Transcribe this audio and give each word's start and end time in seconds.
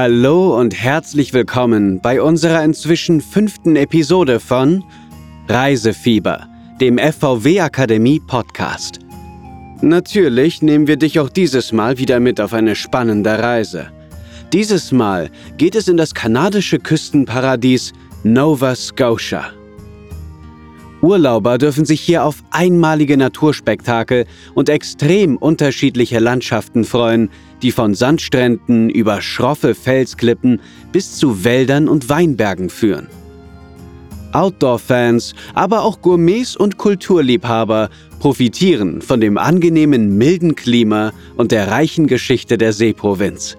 Hallo 0.00 0.56
und 0.56 0.80
herzlich 0.80 1.32
willkommen 1.32 2.00
bei 2.00 2.22
unserer 2.22 2.62
inzwischen 2.62 3.20
fünften 3.20 3.74
Episode 3.74 4.38
von 4.38 4.84
Reisefieber, 5.48 6.46
dem 6.80 6.98
FVW 6.98 7.58
Akademie 7.62 8.20
Podcast. 8.20 9.00
Natürlich 9.80 10.62
nehmen 10.62 10.86
wir 10.86 10.98
dich 10.98 11.18
auch 11.18 11.28
dieses 11.28 11.72
Mal 11.72 11.98
wieder 11.98 12.20
mit 12.20 12.40
auf 12.40 12.52
eine 12.52 12.76
spannende 12.76 13.40
Reise. 13.40 13.90
Dieses 14.52 14.92
Mal 14.92 15.30
geht 15.56 15.74
es 15.74 15.88
in 15.88 15.96
das 15.96 16.14
kanadische 16.14 16.78
Küstenparadies 16.78 17.92
Nova 18.22 18.76
Scotia. 18.76 19.50
Urlauber 21.00 21.58
dürfen 21.58 21.84
sich 21.84 22.00
hier 22.00 22.24
auf 22.24 22.42
einmalige 22.50 23.16
Naturspektakel 23.16 24.26
und 24.54 24.68
extrem 24.68 25.36
unterschiedliche 25.36 26.18
Landschaften 26.18 26.84
freuen, 26.84 27.30
die 27.62 27.72
von 27.72 27.94
Sandstränden 27.94 28.90
über 28.90 29.20
schroffe 29.22 29.74
Felsklippen 29.74 30.60
bis 30.92 31.16
zu 31.16 31.44
Wäldern 31.44 31.88
und 31.88 32.08
Weinbergen 32.08 32.68
führen. 32.68 33.06
Outdoor-Fans, 34.32 35.34
aber 35.54 35.82
auch 35.82 36.02
Gourmets 36.02 36.56
und 36.56 36.76
Kulturliebhaber 36.76 37.88
profitieren 38.18 39.00
von 39.00 39.20
dem 39.20 39.38
angenehmen 39.38 40.18
milden 40.18 40.54
Klima 40.54 41.12
und 41.36 41.52
der 41.52 41.68
reichen 41.68 42.06
Geschichte 42.06 42.58
der 42.58 42.72
Seeprovinz. 42.72 43.56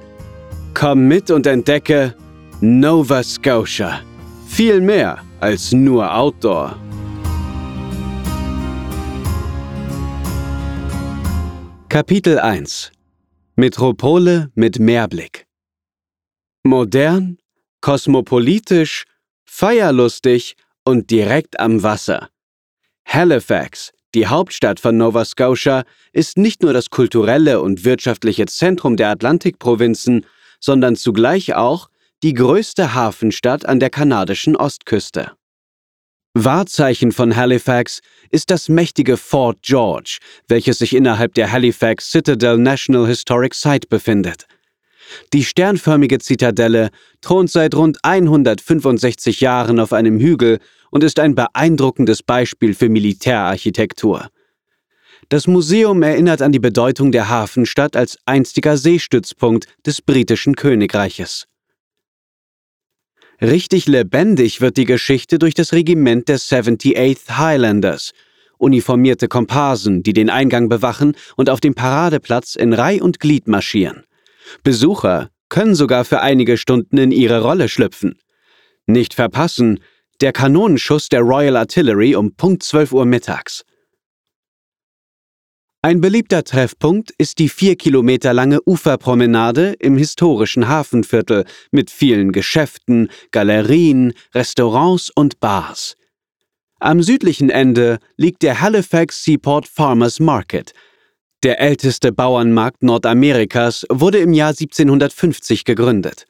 Komm 0.73 1.07
mit 1.07 1.31
und 1.31 1.47
entdecke 1.47 2.13
Nova 2.61 3.23
Scotia. 3.23 4.01
Viel 4.47 4.81
mehr 4.81 5.19
als 5.39 5.71
nur 5.71 6.13
Outdoor. 6.13 6.75
Kapitel 11.89 12.37
1 12.37 12.91
Metropole 13.55 14.51
mit 14.53 14.77
Meerblick 14.77 15.47
Modern, 16.63 17.39
kosmopolitisch, 17.81 19.05
feierlustig 19.43 20.55
und 20.85 21.09
direkt 21.09 21.59
am 21.59 21.81
Wasser. 21.81 22.29
Halifax, 23.07 23.91
die 24.13 24.27
Hauptstadt 24.27 24.79
von 24.79 24.97
Nova 24.97 25.25
Scotia, 25.25 25.83
ist 26.13 26.37
nicht 26.37 26.61
nur 26.61 26.73
das 26.73 26.91
kulturelle 26.91 27.59
und 27.59 27.83
wirtschaftliche 27.83 28.45
Zentrum 28.45 28.95
der 28.95 29.09
Atlantikprovinzen, 29.09 30.27
sondern 30.59 30.95
zugleich 30.95 31.55
auch 31.55 31.89
die 32.21 32.35
größte 32.35 32.93
Hafenstadt 32.93 33.65
an 33.65 33.79
der 33.79 33.89
kanadischen 33.89 34.55
Ostküste. 34.55 35.31
Wahrzeichen 36.45 37.11
von 37.11 37.35
Halifax 37.35 38.01
ist 38.29 38.51
das 38.51 38.69
mächtige 38.69 39.17
Fort 39.17 39.59
George, 39.61 40.19
welches 40.47 40.79
sich 40.79 40.95
innerhalb 40.95 41.33
der 41.33 41.51
Halifax 41.51 42.11
Citadel 42.11 42.57
National 42.57 43.07
Historic 43.07 43.53
Site 43.53 43.87
befindet. 43.89 44.45
Die 45.33 45.43
sternförmige 45.43 46.19
Zitadelle 46.19 46.89
thront 47.21 47.49
seit 47.49 47.75
rund 47.75 47.97
165 48.03 49.41
Jahren 49.41 49.79
auf 49.79 49.91
einem 49.91 50.19
Hügel 50.19 50.59
und 50.91 51.03
ist 51.03 51.19
ein 51.19 51.35
beeindruckendes 51.35 52.23
Beispiel 52.23 52.73
für 52.73 52.89
Militärarchitektur. 52.89 54.29
Das 55.29 55.47
Museum 55.47 56.01
erinnert 56.01 56.41
an 56.41 56.51
die 56.51 56.59
Bedeutung 56.59 57.11
der 57.11 57.29
Hafenstadt 57.29 57.95
als 57.95 58.17
einstiger 58.25 58.77
Seestützpunkt 58.77 59.67
des 59.85 60.01
britischen 60.01 60.55
Königreiches. 60.55 61.48
Richtig 63.41 63.87
lebendig 63.87 64.59
wird 64.59 64.75
die 64.75 64.83
Geschichte 64.83 65.39
durch 65.39 65.53
das 65.53 65.71
Regiment 65.71 66.27
der 66.27 66.39
78th 66.39 67.37
Highlanders, 67.37 68.11
uniformierte 68.57 69.29
Komparsen, 69.29 70.03
die 70.03 70.11
den 70.11 70.29
Eingang 70.29 70.67
bewachen 70.67 71.15
und 71.37 71.49
auf 71.49 71.61
dem 71.61 71.73
Paradeplatz 71.73 72.55
in 72.55 72.73
Reih 72.73 73.01
und 73.01 73.21
Glied 73.21 73.47
marschieren. 73.47 74.03
Besucher 74.63 75.29
können 75.47 75.73
sogar 75.73 76.03
für 76.03 76.19
einige 76.19 76.57
Stunden 76.57 76.97
in 76.97 77.11
ihre 77.11 77.41
Rolle 77.41 77.69
schlüpfen. 77.69 78.19
Nicht 78.87 79.13
verpassen, 79.13 79.79
der 80.19 80.33
Kanonenschuss 80.33 81.07
der 81.07 81.21
Royal 81.21 81.55
Artillery 81.55 82.15
um 82.15 82.35
Punkt 82.35 82.63
12 82.63 82.91
Uhr 82.91 83.05
mittags. 83.05 83.63
Ein 85.81 86.01
beliebter 86.01 86.43
Treffpunkt 86.43 87.11
ist 87.17 87.39
die 87.39 87.47
vier 87.47 87.77
Kilometer 87.77 88.33
lange 88.33 88.59
Uferpromenade 88.65 89.75
im 89.79 89.95
historischen 89.95 90.67
Hafenviertel 90.67 91.45
mit 91.71 91.89
vielen 91.89 92.33
Geschäften, 92.33 93.09
Galerien, 93.31 94.11
Restaurants 94.35 95.09
und 95.09 95.39
Bars. 95.39 95.95
Am 96.81 97.01
südlichen 97.01 97.49
Ende 97.49 97.99
liegt 98.17 98.41
der 98.43 98.59
Halifax 98.59 99.23
Seaport 99.23 99.69
Farmers 99.69 100.19
Market. 100.19 100.73
Der 101.43 101.61
älteste 101.61 102.11
Bauernmarkt 102.11 102.83
Nordamerikas 102.83 103.85
wurde 103.89 104.17
im 104.17 104.33
Jahr 104.33 104.49
1750 104.49 105.63
gegründet. 105.63 106.25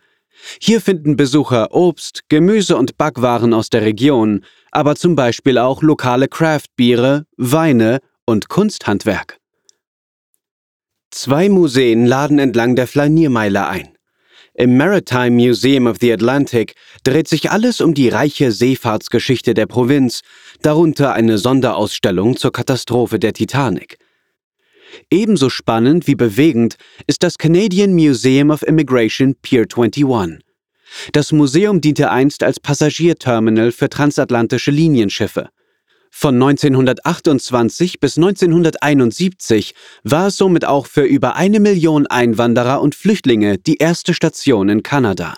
Hier 0.62 0.80
finden 0.80 1.16
Besucher 1.16 1.74
Obst, 1.74 2.22
Gemüse 2.30 2.78
und 2.78 3.00
Backwaren 3.00 3.56
aus 3.56 3.72
der 3.72 3.82
Region, 3.82 4.46
aber 4.70 4.96
zum 4.96 5.16
Beispiel 5.16 5.58
auch 5.58 5.82
lokale 5.82 6.28
Craftbiere, 6.28 7.26
Weine 7.36 8.00
und 8.30 8.48
Kunsthandwerk. 8.48 9.40
Zwei 11.10 11.50
Museen 11.50 12.06
laden 12.06 12.38
entlang 12.38 12.76
der 12.76 12.86
Flaniermeile 12.86 13.68
ein. 13.68 13.98
Im 14.54 14.78
Maritime 14.78 15.32
Museum 15.32 15.88
of 15.88 15.98
the 16.00 16.14
Atlantic 16.14 16.76
dreht 17.04 17.28
sich 17.28 17.50
alles 17.50 17.82
um 17.82 17.96
die 17.96 18.10
reiche 18.10 18.52
Seefahrtsgeschichte 18.52 19.56
der 19.56 19.66
Provinz, 19.66 20.22
darunter 20.62 21.14
eine 21.14 21.40
Sonderausstellung 21.40 22.38
zur 22.38 22.52
Katastrophe 22.52 23.18
der 23.18 23.34
Titanic. 23.34 23.98
Ebenso 25.10 25.50
spannend 25.50 26.06
wie 26.06 26.16
bewegend 26.16 26.76
ist 27.08 27.24
das 27.24 27.40
Canadian 27.40 27.94
Museum 27.94 28.52
of 28.52 28.62
Immigration 28.62 29.34
Pier 29.42 29.66
21. 29.76 30.06
Das 31.14 31.32
Museum 31.32 31.82
diente 31.82 32.12
einst 32.12 32.44
als 32.44 32.60
Passagierterminal 32.60 33.72
für 33.72 33.90
transatlantische 33.90 34.70
Linienschiffe. 34.70 35.50
Von 36.12 36.36
1928 36.36 38.00
bis 38.00 38.18
1971 38.18 39.74
war 40.04 40.28
es 40.28 40.38
somit 40.38 40.66
auch 40.66 40.88
für 40.88 41.04
über 41.04 41.36
eine 41.36 41.60
Million 41.60 42.08
Einwanderer 42.08 42.82
und 42.82 42.96
Flüchtlinge 42.96 43.58
die 43.58 43.78
erste 43.78 44.14
Station 44.14 44.70
in 44.70 44.84
Kanada. 44.84 45.38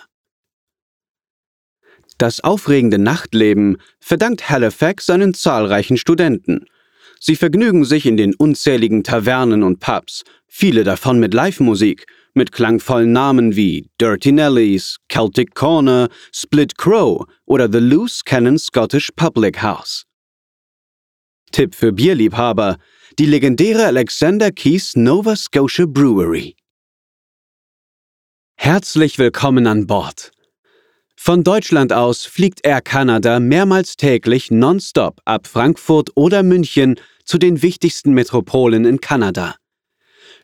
Das 2.18 2.40
aufregende 2.40 2.98
Nachtleben 2.98 3.78
verdankt 3.98 4.48
Halifax 4.48 5.06
seinen 5.06 5.34
zahlreichen 5.34 5.96
Studenten. 5.96 6.66
Sie 7.20 7.36
vergnügen 7.36 7.84
sich 7.84 8.06
in 8.06 8.16
den 8.16 8.34
unzähligen 8.34 9.04
Tavernen 9.04 9.62
und 9.62 9.80
Pubs, 9.80 10.24
viele 10.46 10.84
davon 10.84 11.20
mit 11.20 11.34
Live-Musik, 11.34 12.06
mit 12.34 12.50
klangvollen 12.50 13.12
Namen 13.12 13.56
wie 13.56 13.88
Dirty 14.00 14.32
Nellies, 14.32 14.96
Celtic 15.10 15.54
Corner, 15.54 16.08
Split 16.32 16.76
Crow 16.78 17.26
oder 17.44 17.68
The 17.70 17.78
Loose 17.78 18.22
Cannon 18.24 18.58
Scottish 18.58 19.10
Public 19.14 19.62
House. 19.62 20.04
Tipp 21.52 21.74
für 21.74 21.92
Bierliebhaber: 21.92 22.78
die 23.18 23.26
legendäre 23.26 23.86
Alexander 23.86 24.50
Keys 24.50 24.96
Nova 24.96 25.36
Scotia 25.36 25.86
Brewery. 25.86 26.56
Herzlich 28.56 29.18
willkommen 29.18 29.66
an 29.66 29.86
Bord. 29.86 30.32
Von 31.16 31.44
Deutschland 31.44 31.92
aus 31.92 32.24
fliegt 32.24 32.66
Air 32.66 32.80
Canada 32.80 33.38
mehrmals 33.38 33.96
täglich 33.96 34.50
nonstop 34.50 35.20
ab 35.24 35.46
Frankfurt 35.46 36.10
oder 36.16 36.42
München 36.42 36.96
zu 37.24 37.38
den 37.38 37.62
wichtigsten 37.62 38.12
Metropolen 38.12 38.84
in 38.84 39.00
Kanada. 39.00 39.54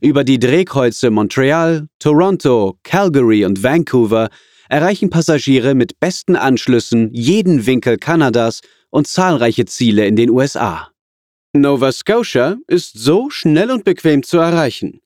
Über 0.00 0.22
die 0.22 0.38
Drehkreuze 0.38 1.10
Montreal, 1.10 1.88
Toronto, 1.98 2.78
Calgary 2.84 3.44
und 3.44 3.62
Vancouver 3.62 4.28
erreichen 4.68 5.10
Passagiere 5.10 5.74
mit 5.74 5.98
besten 5.98 6.36
Anschlüssen 6.36 7.10
jeden 7.12 7.66
Winkel 7.66 7.96
Kanadas 7.96 8.60
und 8.90 9.08
zahlreiche 9.08 9.64
Ziele 9.64 10.06
in 10.06 10.14
den 10.14 10.30
USA. 10.30 10.90
Nova 11.60 11.92
Scotia 11.92 12.56
ist 12.66 12.98
so 12.98 13.30
schnell 13.30 13.70
und 13.70 13.84
bequem 13.84 14.22
zu 14.22 14.38
erreichen. 14.38 15.00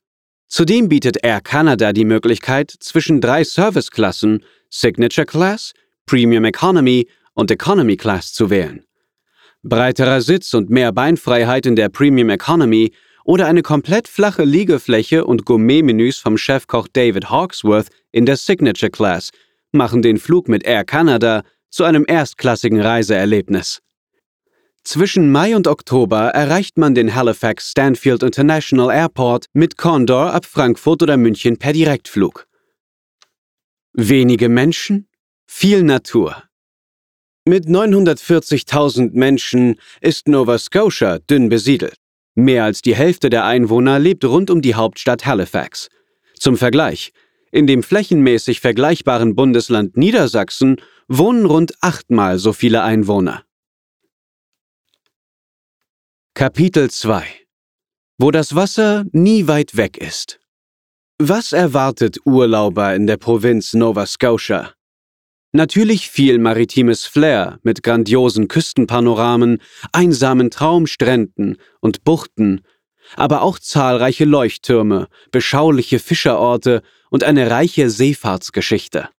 Zudem 0.48 0.88
bietet 0.88 1.24
Air 1.24 1.40
Canada 1.40 1.92
die 1.92 2.04
Möglichkeit, 2.04 2.70
zwischen 2.80 3.20
drei 3.20 3.42
Serviceklassen 3.42 4.44
Signature 4.68 5.26
Class, 5.26 5.72
Premium 6.06 6.44
Economy 6.44 7.08
und 7.34 7.50
Economy 7.50 7.96
Class 7.96 8.32
zu 8.32 8.50
wählen. 8.50 8.84
Breiterer 9.62 10.20
Sitz 10.20 10.54
und 10.54 10.70
mehr 10.70 10.92
Beinfreiheit 10.92 11.66
in 11.66 11.76
der 11.76 11.88
Premium 11.88 12.30
Economy 12.30 12.92
oder 13.24 13.46
eine 13.46 13.62
komplett 13.62 14.08
flache 14.08 14.44
Liegefläche 14.44 15.24
und 15.24 15.44
Gourmet-Menüs 15.44 16.18
vom 16.18 16.36
Chefkoch 16.36 16.88
David 16.92 17.30
Hawksworth 17.30 17.88
in 18.10 18.26
der 18.26 18.36
Signature 18.36 18.90
Class 18.90 19.30
machen 19.72 20.02
den 20.02 20.18
Flug 20.18 20.48
mit 20.48 20.64
Air 20.64 20.84
Canada 20.84 21.42
zu 21.70 21.84
einem 21.84 22.04
erstklassigen 22.06 22.80
Reiseerlebnis. 22.80 23.80
Zwischen 24.84 25.30
Mai 25.30 25.54
und 25.54 25.68
Oktober 25.68 26.30
erreicht 26.30 26.76
man 26.76 26.94
den 26.94 27.14
Halifax 27.14 27.70
Stanfield 27.70 28.24
International 28.24 28.90
Airport 28.90 29.46
mit 29.52 29.76
Condor 29.76 30.32
ab 30.32 30.44
Frankfurt 30.44 31.02
oder 31.04 31.16
München 31.16 31.56
per 31.56 31.72
Direktflug. 31.72 32.48
Wenige 33.92 34.48
Menschen, 34.48 35.06
viel 35.46 35.84
Natur. 35.84 36.42
Mit 37.44 37.66
940.000 37.66 39.10
Menschen 39.12 39.76
ist 40.00 40.26
Nova 40.26 40.58
Scotia 40.58 41.18
dünn 41.18 41.48
besiedelt. 41.48 41.96
Mehr 42.34 42.64
als 42.64 42.82
die 42.82 42.96
Hälfte 42.96 43.30
der 43.30 43.44
Einwohner 43.44 43.98
lebt 43.98 44.24
rund 44.24 44.50
um 44.50 44.62
die 44.62 44.74
Hauptstadt 44.74 45.26
Halifax. 45.26 45.88
Zum 46.34 46.56
Vergleich, 46.56 47.12
In 47.54 47.66
dem 47.66 47.82
flächenmäßig 47.82 48.60
vergleichbaren 48.60 49.36
Bundesland 49.36 49.96
Niedersachsen 49.96 50.76
wohnen 51.06 51.44
rund 51.44 51.74
achtmal 51.82 52.38
so 52.38 52.54
viele 52.54 52.82
Einwohner. 52.82 53.44
Kapitel 56.34 56.90
2 56.90 57.24
Wo 58.18 58.30
das 58.30 58.54
Wasser 58.56 59.04
nie 59.12 59.46
weit 59.46 59.76
weg 59.76 59.98
ist. 59.98 60.40
Was 61.18 61.52
erwartet 61.52 62.18
Urlauber 62.24 62.96
in 62.96 63.06
der 63.06 63.18
Provinz 63.18 63.74
Nova 63.74 64.06
Scotia? 64.06 64.72
Natürlich 65.52 66.08
viel 66.10 66.38
maritimes 66.38 67.04
Flair 67.04 67.60
mit 67.62 67.82
grandiosen 67.82 68.48
Küstenpanoramen, 68.48 69.58
einsamen 69.92 70.50
Traumstränden 70.50 71.58
und 71.80 72.02
Buchten, 72.02 72.62
aber 73.14 73.42
auch 73.42 73.58
zahlreiche 73.58 74.24
Leuchttürme, 74.24 75.08
beschauliche 75.30 75.98
Fischerorte 75.98 76.82
und 77.10 77.24
eine 77.24 77.50
reiche 77.50 77.90
Seefahrtsgeschichte. 77.90 79.10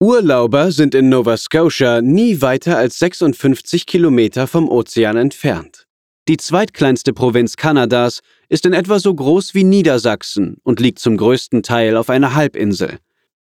Urlauber 0.00 0.72
sind 0.72 0.96
in 0.96 1.08
Nova 1.08 1.36
Scotia 1.36 2.02
nie 2.02 2.42
weiter 2.42 2.76
als 2.76 2.98
56 2.98 3.86
Kilometer 3.86 4.48
vom 4.48 4.68
Ozean 4.68 5.16
entfernt. 5.16 5.86
Die 6.26 6.38
zweitkleinste 6.38 7.12
Provinz 7.12 7.56
Kanadas 7.56 8.20
ist 8.48 8.64
in 8.64 8.72
etwa 8.72 8.98
so 8.98 9.14
groß 9.14 9.54
wie 9.54 9.64
Niedersachsen 9.64 10.56
und 10.62 10.80
liegt 10.80 10.98
zum 10.98 11.18
größten 11.18 11.62
Teil 11.62 11.98
auf 11.98 12.08
einer 12.08 12.34
Halbinsel. 12.34 12.98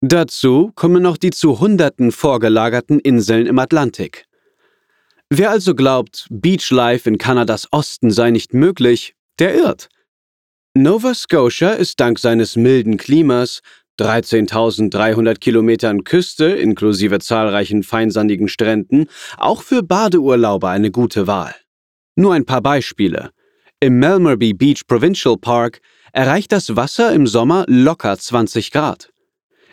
Dazu 0.01 0.71
kommen 0.75 1.01
noch 1.01 1.15
die 1.15 1.31
zu 1.31 1.61
Hunderten 1.61 2.11
vorgelagerten 2.11 2.99
Inseln 2.99 3.47
im 3.47 3.59
Atlantik. 3.59 4.25
Wer 5.29 5.51
also 5.51 5.73
glaubt, 5.73 6.27
Beachlife 6.29 7.09
in 7.09 7.17
Kanadas 7.17 7.71
Osten 7.71 8.11
sei 8.11 8.31
nicht 8.31 8.53
möglich, 8.53 9.15
der 9.39 9.55
irrt. 9.55 9.87
Nova 10.73 11.13
Scotia 11.13 11.71
ist 11.71 12.01
dank 12.01 12.19
seines 12.19 12.57
milden 12.57 12.97
Klimas, 12.97 13.61
13.300 13.99 15.39
Kilometern 15.39 16.03
Küste 16.03 16.47
inklusive 16.47 17.19
zahlreichen 17.19 17.83
feinsandigen 17.83 18.49
Stränden, 18.49 19.07
auch 19.37 19.61
für 19.61 19.81
Badeurlauber 19.81 20.69
eine 20.69 20.91
gute 20.91 21.25
Wahl. 21.25 21.55
Nur 22.15 22.33
ein 22.33 22.45
paar 22.45 22.61
Beispiele. 22.61 23.31
Im 23.81 23.99
Malmorby 23.99 24.53
Beach 24.53 24.87
Provincial 24.87 25.37
Park 25.37 25.81
erreicht 26.13 26.53
das 26.53 26.75
Wasser 26.75 27.13
im 27.13 27.27
Sommer 27.27 27.65
locker 27.67 28.17
20 28.17 28.71
Grad. 28.71 29.11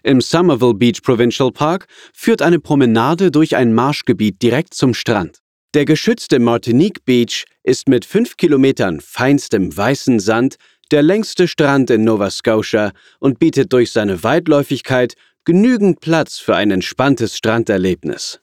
Im 0.03 0.21
Somerville 0.21 0.75
Beach 0.75 1.01
Provincial 1.03 1.53
Park 1.53 1.87
führt 2.13 2.43
eine 2.43 2.59
Promenade 2.59 3.31
durch 3.31 3.55
ein 3.55 3.73
Marschgebiet 3.73 4.43
direkt 4.43 4.75
zum 4.75 4.95
Strand. 4.95 5.39
Der 5.75 5.85
geschützte 5.85 6.41
Martinique 6.41 7.05
Beach 7.05 7.45
ist 7.63 7.89
mit 7.89 8.05
fünf 8.05 8.37
Kilometern 8.37 9.01
feinstem 9.01 9.75
weißen 9.75 10.19
Sand 10.19 10.57
der 10.91 11.03
längste 11.03 11.47
Strand 11.47 11.91
in 11.91 12.03
Nova 12.03 12.31
Scotia 12.31 12.93
und 13.21 13.39
bietet 13.39 13.73
durch 13.73 13.93
seine 13.93 14.23
Weitläufigkeit 14.25 15.15
genügend 15.45 16.01
Platz 16.01 16.39
für 16.39 16.57
ein 16.57 16.73
entspanntes 16.73 17.37
Stranderlebnis. 17.37 18.41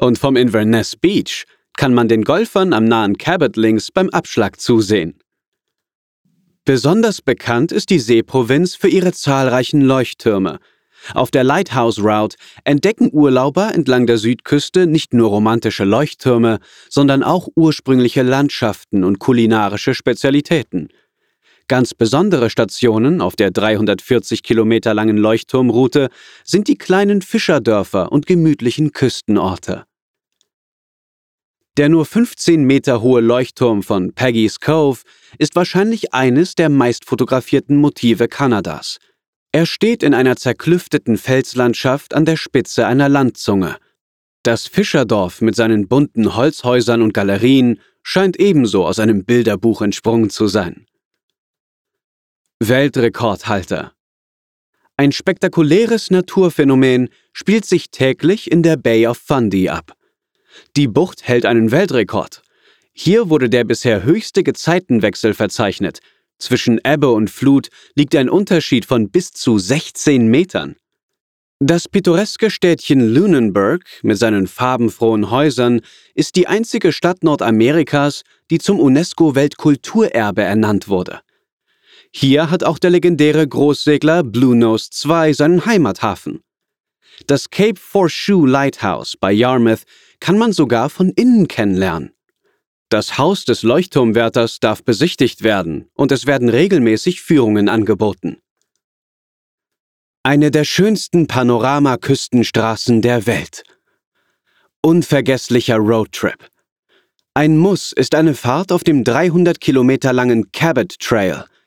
Und 0.00 0.18
vom 0.18 0.36
Inverness 0.36 0.96
Beach 0.96 1.44
kann 1.78 1.94
man 1.94 2.08
den 2.08 2.24
Golfern 2.24 2.72
am 2.72 2.86
nahen 2.86 3.16
Cabot 3.18 3.56
Links 3.56 3.92
beim 3.92 4.10
Abschlag 4.10 4.60
zusehen. 4.60 5.14
Besonders 6.64 7.22
bekannt 7.22 7.70
ist 7.70 7.90
die 7.90 8.00
Seeprovinz 8.00 8.74
für 8.74 8.88
ihre 8.88 9.12
zahlreichen 9.12 9.80
Leuchttürme. 9.82 10.58
Auf 11.14 11.30
der 11.30 11.44
Lighthouse 11.44 12.00
Route 12.00 12.36
entdecken 12.64 13.10
Urlauber 13.12 13.72
entlang 13.72 14.08
der 14.08 14.18
Südküste 14.18 14.88
nicht 14.88 15.14
nur 15.14 15.30
romantische 15.30 15.84
Leuchttürme, 15.84 16.58
sondern 16.90 17.22
auch 17.22 17.46
ursprüngliche 17.54 18.22
Landschaften 18.22 19.04
und 19.04 19.20
kulinarische 19.20 19.94
Spezialitäten. 19.94 20.88
Ganz 21.68 21.94
besondere 21.94 22.50
Stationen 22.50 23.20
auf 23.20 23.36
der 23.36 23.52
340 23.52 24.42
Kilometer 24.42 24.94
langen 24.94 25.16
Leuchtturmroute 25.16 26.08
sind 26.42 26.66
die 26.66 26.76
kleinen 26.76 27.22
Fischerdörfer 27.22 28.10
und 28.10 28.26
gemütlichen 28.26 28.90
Küstenorte. 28.90 29.84
Der 31.78 31.88
nur 31.88 32.04
15 32.04 32.64
Meter 32.64 33.02
hohe 33.02 33.20
Leuchtturm 33.20 33.84
von 33.84 34.12
Peggy's 34.12 34.58
Cove 34.58 34.98
ist 35.38 35.54
wahrscheinlich 35.54 36.12
eines 36.12 36.56
der 36.56 36.70
meistfotografierten 36.70 37.76
Motive 37.76 38.26
Kanadas. 38.26 38.98
Er 39.52 39.64
steht 39.64 40.02
in 40.02 40.12
einer 40.12 40.34
zerklüfteten 40.34 41.16
Felslandschaft 41.16 42.14
an 42.14 42.24
der 42.24 42.36
Spitze 42.36 42.84
einer 42.88 43.08
Landzunge. 43.08 43.76
Das 44.42 44.66
Fischerdorf 44.66 45.40
mit 45.40 45.54
seinen 45.54 45.86
bunten 45.86 46.34
Holzhäusern 46.34 47.00
und 47.00 47.14
Galerien 47.14 47.78
scheint 48.02 48.40
ebenso 48.40 48.84
aus 48.84 48.98
einem 48.98 49.24
Bilderbuch 49.24 49.80
entsprungen 49.80 50.30
zu 50.30 50.48
sein. 50.48 50.84
Weltrekordhalter. 52.58 53.92
Ein 54.96 55.12
spektakuläres 55.12 56.10
Naturphänomen 56.10 57.08
spielt 57.32 57.66
sich 57.66 57.92
täglich 57.92 58.50
in 58.50 58.64
der 58.64 58.76
Bay 58.76 59.06
of 59.06 59.18
Fundy 59.18 59.68
ab. 59.68 59.97
Die 60.76 60.88
Bucht 60.88 61.26
hält 61.26 61.46
einen 61.46 61.70
Weltrekord. 61.70 62.42
Hier 62.92 63.30
wurde 63.30 63.48
der 63.48 63.64
bisher 63.64 64.02
höchste 64.02 64.42
Gezeitenwechsel 64.42 65.34
verzeichnet. 65.34 66.00
Zwischen 66.38 66.80
Ebbe 66.84 67.10
und 67.10 67.30
Flut 67.30 67.68
liegt 67.94 68.14
ein 68.16 68.28
Unterschied 68.28 68.84
von 68.84 69.10
bis 69.10 69.32
zu 69.32 69.58
16 69.58 70.28
Metern. 70.28 70.76
Das 71.60 71.88
pittoreske 71.88 72.50
Städtchen 72.50 73.12
Lunenburg 73.12 73.84
mit 74.02 74.16
seinen 74.16 74.46
farbenfrohen 74.46 75.30
Häusern 75.30 75.80
ist 76.14 76.36
die 76.36 76.46
einzige 76.46 76.92
Stadt 76.92 77.24
Nordamerikas, 77.24 78.22
die 78.50 78.58
zum 78.58 78.78
UNESCO-Weltkulturerbe 78.78 80.42
ernannt 80.42 80.88
wurde. 80.88 81.20
Hier 82.12 82.50
hat 82.50 82.62
auch 82.62 82.78
der 82.78 82.90
legendäre 82.90 83.46
Großsegler 83.46 84.22
Blue 84.22 84.54
Nose 84.54 84.88
II 85.04 85.34
seinen 85.34 85.66
Heimathafen. 85.66 86.44
Das 87.26 87.50
Cape 87.50 87.80
Foreshoe 87.80 88.46
Lighthouse 88.46 89.16
bei 89.16 89.32
Yarmouth 89.32 89.84
kann 90.20 90.38
man 90.38 90.52
sogar 90.52 90.90
von 90.90 91.10
innen 91.10 91.48
kennenlernen. 91.48 92.12
Das 92.88 93.18
Haus 93.18 93.44
des 93.44 93.62
Leuchtturmwärters 93.62 94.60
darf 94.60 94.82
besichtigt 94.82 95.42
werden 95.42 95.90
und 95.94 96.10
es 96.12 96.26
werden 96.26 96.48
regelmäßig 96.48 97.20
Führungen 97.20 97.68
angeboten. 97.68 98.38
Eine 100.22 100.50
der 100.50 100.64
schönsten 100.64 101.26
Panoramaküstenstraßen 101.26 103.02
der 103.02 103.26
Welt. 103.26 103.62
Unvergesslicher 104.80 105.76
Roadtrip. 105.76 106.48
Ein 107.34 107.56
Muss 107.58 107.92
ist 107.92 108.14
eine 108.14 108.34
Fahrt 108.34 108.72
auf 108.72 108.84
dem 108.84 109.04
300 109.04 109.60
Kilometer 109.60 110.12
langen 110.12 110.50
Cabot 110.52 110.98
Trail– 110.98 111.44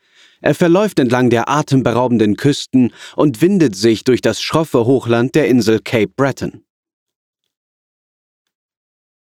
er 0.42 0.56
verläuft 0.56 1.00
entlang 1.00 1.30
der 1.30 1.48
atemberaubenden 1.48 2.36
Küsten 2.36 2.92
und 3.16 3.42
windet 3.42 3.76
sich 3.76 4.04
durch 4.04 4.22
das 4.22 4.42
schroffe 4.42 4.86
Hochland 4.86 5.36
der 5.36 5.48
Insel 5.48 5.80
Cape 5.80 6.12
Breton. 6.16 6.64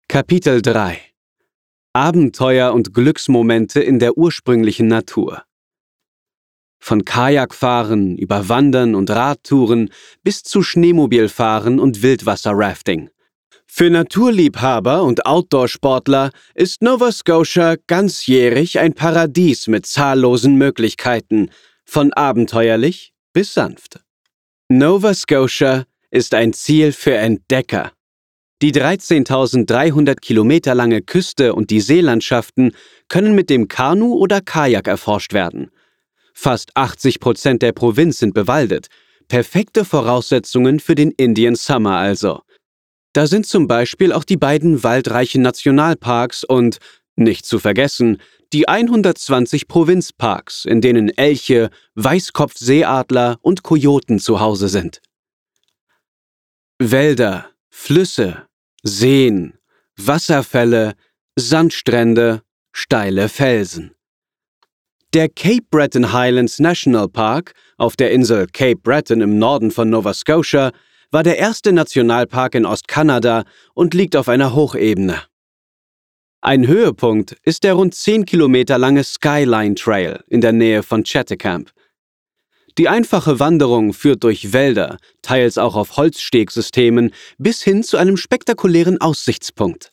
Kapitel 0.07 0.61
3 0.61 0.99
Abenteuer 1.93 2.73
und 2.73 2.93
Glücksmomente 2.93 3.81
in 3.81 3.99
der 3.99 4.17
ursprünglichen 4.17 4.87
Natur. 4.87 5.43
Von 6.77 7.05
Kajakfahren 7.05 8.17
über 8.17 8.49
Wandern 8.49 8.95
und 8.95 9.09
Radtouren 9.09 9.89
bis 10.21 10.43
zu 10.43 10.61
Schneemobilfahren 10.61 11.79
und 11.79 12.03
Wildwasserrafting. 12.03 13.09
Für 13.77 13.89
Naturliebhaber 13.89 15.03
und 15.03 15.25
Outdoor-Sportler 15.25 16.31
ist 16.53 16.81
Nova 16.81 17.11
Scotia 17.11 17.75
ganzjährig 17.87 18.79
ein 18.79 18.93
Paradies 18.93 19.67
mit 19.67 19.85
zahllosen 19.85 20.55
Möglichkeiten, 20.55 21.49
von 21.83 22.13
abenteuerlich 22.13 23.11
bis 23.33 23.53
sanft. 23.53 23.99
Nova 24.69 25.13
Scotia 25.13 25.83
ist 26.09 26.33
ein 26.35 26.53
Ziel 26.53 26.93
für 26.93 27.15
Entdecker. 27.15 27.91
Die 28.61 28.71
13.300 28.71 30.21
Kilometer 30.21 30.73
lange 30.73 31.01
Küste 31.01 31.53
und 31.53 31.69
die 31.69 31.81
Seelandschaften 31.81 32.71
können 33.09 33.35
mit 33.35 33.49
dem 33.49 33.67
Kanu 33.67 34.13
oder 34.13 34.39
Kajak 34.39 34.87
erforscht 34.87 35.33
werden. 35.33 35.69
Fast 36.33 36.71
80 36.77 37.19
Prozent 37.19 37.61
der 37.61 37.73
Provinz 37.73 38.19
sind 38.19 38.33
bewaldet. 38.33 38.87
Perfekte 39.27 39.83
Voraussetzungen 39.83 40.79
für 40.79 40.95
den 40.95 41.11
Indian 41.11 41.55
Summer 41.55 41.97
also. 41.97 42.39
Da 43.15 43.27
sind 43.27 43.45
zum 43.45 43.69
Beispiel 43.69 44.11
auch 44.11 44.25
die 44.25 44.35
beiden 44.35 44.83
waldreichen 44.83 45.41
Nationalparks 45.41 46.43
und, 46.43 46.79
nicht 47.15 47.45
zu 47.45 47.59
vergessen, 47.59 48.21
die 48.51 48.67
120 48.67 49.69
Provinzparks, 49.69 50.65
in 50.65 50.81
denen 50.81 51.07
Elche, 51.07 51.69
Weißkopfseeadler 51.93 53.37
und 53.41 53.63
Kojoten 53.63 54.19
zu 54.19 54.41
Hause 54.41 54.67
sind. 54.67 55.01
Wälder, 56.77 57.49
Flüsse, 57.69 58.47
Seen, 58.83 59.53
Wasserfälle, 59.95 60.95
Sandstrände, 61.37 62.41
steile 62.73 63.29
Felsen. 63.29 63.95
Der 65.13 65.29
Cape 65.29 65.65
Breton 65.71 66.11
Highlands 66.11 66.59
National 66.59 67.07
Park 67.07 67.53
auf 67.77 67.95
der 67.95 68.11
Insel 68.11 68.47
Cape 68.47 68.81
Breton 68.83 69.21
im 69.21 69.39
Norden 69.39 69.71
von 69.71 69.89
Nova 69.89 70.13
Scotia 70.13 70.73
war 71.11 71.23
der 71.23 71.37
erste 71.37 71.71
Nationalpark 71.71 72.55
in 72.55 72.65
Ostkanada 72.65 73.45
und 73.73 73.93
liegt 73.93 74.15
auf 74.15 74.29
einer 74.29 74.53
Hochebene. 74.53 75.21
Ein 76.41 76.67
Höhepunkt 76.67 77.35
ist 77.43 77.63
der 77.63 77.73
rund 77.73 77.95
10 77.95 78.25
Kilometer 78.25 78.77
lange 78.77 79.03
Skyline 79.03 79.75
Trail 79.75 80.23
in 80.27 80.41
der 80.41 80.51
Nähe 80.51 80.83
von 80.83 81.03
Chattanooga. 81.03 81.71
Die 82.77 82.89
einfache 82.89 83.39
Wanderung 83.39 83.93
führt 83.93 84.23
durch 84.23 84.51
Wälder, 84.51 84.97
teils 85.21 85.57
auch 85.57 85.75
auf 85.75 85.95
Holzstegsystemen, 85.95 87.13
bis 87.37 87.63
hin 87.63 87.83
zu 87.83 87.95
einem 87.95 88.17
spektakulären 88.17 88.99
Aussichtspunkt. 88.99 89.91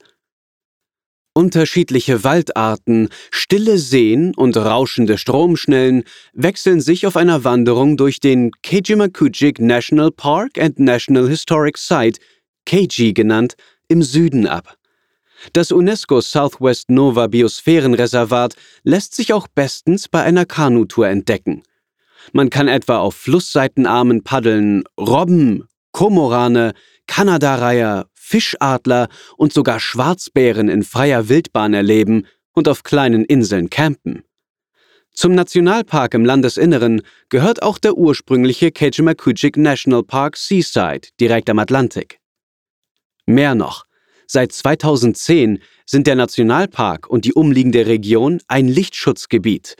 Unterschiedliche 1.34 2.24
Waldarten, 2.24 3.08
stille 3.30 3.78
Seen 3.78 4.34
und 4.34 4.54
rauschende 4.54 5.16
Stromschnellen 5.16 6.04
wechseln 6.34 6.82
sich 6.82 7.06
auf 7.06 7.16
einer 7.16 7.42
Wanderung 7.42 7.96
durch 7.96 8.20
den 8.20 8.50
Kejimakujik 8.62 9.58
National 9.58 10.10
Park 10.10 10.58
and 10.58 10.78
National 10.78 11.26
Historic 11.26 11.78
Site, 11.78 12.20
Keiji 12.66 13.14
genannt, 13.14 13.54
im 13.88 14.02
Süden 14.02 14.46
ab. 14.46 14.76
Das 15.54 15.72
UNESCO 15.72 16.20
Southwest 16.20 16.90
Nova 16.90 17.28
Biosphärenreservat 17.28 18.54
lässt 18.82 19.14
sich 19.14 19.32
auch 19.32 19.48
bestens 19.48 20.08
bei 20.08 20.22
einer 20.22 20.44
Kanutour 20.44 21.08
entdecken. 21.08 21.62
Man 22.32 22.50
kann 22.50 22.68
etwa 22.68 22.98
auf 22.98 23.14
Flussseitenarmen 23.14 24.22
paddeln, 24.22 24.84
Robben, 25.00 25.66
Komorane, 25.92 26.74
Kanadareiher, 27.06 28.06
Fischadler 28.32 29.08
und 29.36 29.52
sogar 29.52 29.78
Schwarzbären 29.78 30.70
in 30.70 30.84
freier 30.84 31.28
Wildbahn 31.28 31.74
erleben 31.74 32.26
und 32.54 32.66
auf 32.66 32.82
kleinen 32.82 33.26
Inseln 33.26 33.68
campen. 33.68 34.24
Zum 35.12 35.34
Nationalpark 35.34 36.14
im 36.14 36.24
Landesinneren 36.24 37.02
gehört 37.28 37.62
auch 37.62 37.76
der 37.76 37.98
ursprüngliche 37.98 38.72
Kejimakujik 38.72 39.58
National 39.58 40.02
Park 40.02 40.38
Seaside 40.38 41.08
direkt 41.20 41.50
am 41.50 41.58
Atlantik. 41.58 42.20
Mehr 43.26 43.54
noch, 43.54 43.84
seit 44.26 44.52
2010 44.52 45.58
sind 45.84 46.06
der 46.06 46.14
Nationalpark 46.14 47.10
und 47.10 47.26
die 47.26 47.34
umliegende 47.34 47.84
Region 47.84 48.40
ein 48.48 48.66
Lichtschutzgebiet, 48.66 49.76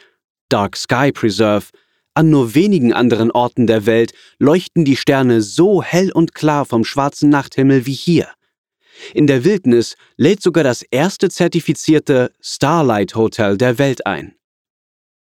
Dark 0.50 0.76
Sky 0.76 1.11
Preserve, 1.11 1.68
an 2.12 2.28
nur 2.28 2.54
wenigen 2.54 2.92
anderen 2.92 3.30
Orten 3.30 3.66
der 3.66 3.87
Welt 3.87 4.12
leuchten 4.38 4.85
die 4.85 4.97
Sterne 4.97 5.40
so 5.40 5.82
hell 5.82 6.12
und 6.12 6.35
klar 6.35 6.66
vom 6.66 6.85
schwarzen 6.85 7.30
Nachthimmel 7.30 7.87
wie 7.87 7.94
hier. 7.94 8.28
In 9.14 9.26
der 9.26 9.44
Wildnis 9.44 9.97
lädt 10.16 10.42
sogar 10.42 10.64
das 10.64 10.82
erste 10.82 11.28
zertifizierte 11.28 12.32
Starlight 12.40 13.14
Hotel 13.14 13.56
der 13.56 13.78
Welt 13.78 14.06
ein. 14.06 14.35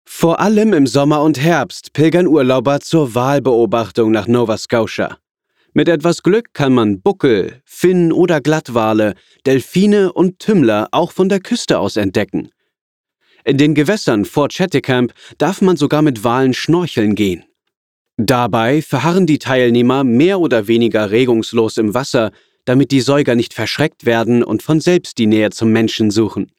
Vor 0.06 0.40
allem 0.40 0.74
im 0.74 0.88
Sommer 0.88 1.22
und 1.22 1.40
Herbst 1.40 1.94
pilgern 1.94 2.28
Urlauber 2.28 2.80
zur 2.80 3.14
Walbeobachtung 3.14 4.12
nach 4.12 4.28
Nova 4.28 4.58
Scotia. 4.58 5.20
Mit 5.74 5.88
etwas 5.88 6.24
Glück 6.24 6.54
kann 6.54 6.74
man 6.74 7.02
Buckel, 7.02 7.62
Finn- 7.64 8.12
oder 8.12 8.42
Glattwale, 8.42 9.14
Delfine 9.46 10.12
und 10.12 10.40
Tümmler 10.40 10.88
auch 10.92 11.12
von 11.12 11.30
der 11.30 11.40
Küste 11.40 11.78
aus 11.78 11.96
entdecken. 11.96 12.50
In 13.46 13.58
den 13.58 13.76
Gewässern 13.76 14.26
vor 14.26 14.50
Chetticamp 14.50 15.14
darf 15.38 15.62
man 15.62 15.78
sogar 15.78 16.02
mit 16.02 16.24
Walen 16.24 16.54
schnorcheln 16.54 17.16
gehen. 17.16 17.46
Dabei 18.18 18.82
verharren 18.82 19.26
die 19.28 19.40
Teilnehmer 19.40 20.04
mehr 20.04 20.40
oder 20.40 20.68
weniger 20.68 21.12
regungslos 21.12 21.78
im 21.78 21.94
Wasser, 21.94 22.32
damit 22.70 22.92
die 22.92 23.02
Säuger 23.02 23.34
nicht 23.34 23.56
verschreckt 23.56 24.06
werden 24.06 24.44
und 24.44 24.62
von 24.62 24.80
selbst 24.80 25.18
die 25.18 25.26
Nähe 25.26 25.50
zum 25.50 25.72
Menschen 25.72 26.12
suchen. 26.12 26.52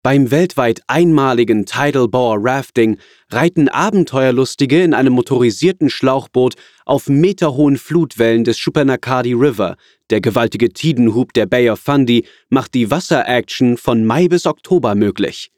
Beim 0.00 0.30
weltweit 0.30 0.82
einmaligen 0.86 1.66
Tidal 1.66 2.06
Bore 2.06 2.38
Rafting 2.40 2.98
reiten 3.30 3.68
Abenteuerlustige 3.68 4.84
in 4.84 4.94
einem 4.94 5.12
motorisierten 5.14 5.90
Schlauchboot 5.90 6.54
auf 6.84 7.08
meterhohen 7.08 7.78
Flutwellen 7.78 8.44
des 8.44 8.58
Shupanakadi 8.58 9.32
River. 9.32 9.76
Der 10.08 10.20
gewaltige 10.20 10.68
Tidenhub 10.68 11.32
der 11.32 11.46
Bay 11.46 11.68
of 11.68 11.80
Fundy 11.80 12.28
macht 12.48 12.72
die 12.74 12.92
Wasseraction 12.92 13.76
von 13.76 14.06
Mai 14.06 14.28
bis 14.28 14.46
Oktober 14.46 14.94
möglich. 14.94 15.50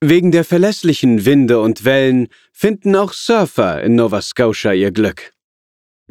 Wegen 0.00 0.32
der 0.32 0.44
verlässlichen 0.46 1.26
Winde 1.26 1.60
und 1.60 1.84
Wellen 1.84 2.28
finden 2.50 2.96
auch 2.96 3.12
Surfer 3.12 3.82
in 3.82 3.96
Nova 3.96 4.22
Scotia 4.22 4.72
ihr 4.72 4.90
Glück. 4.90 5.34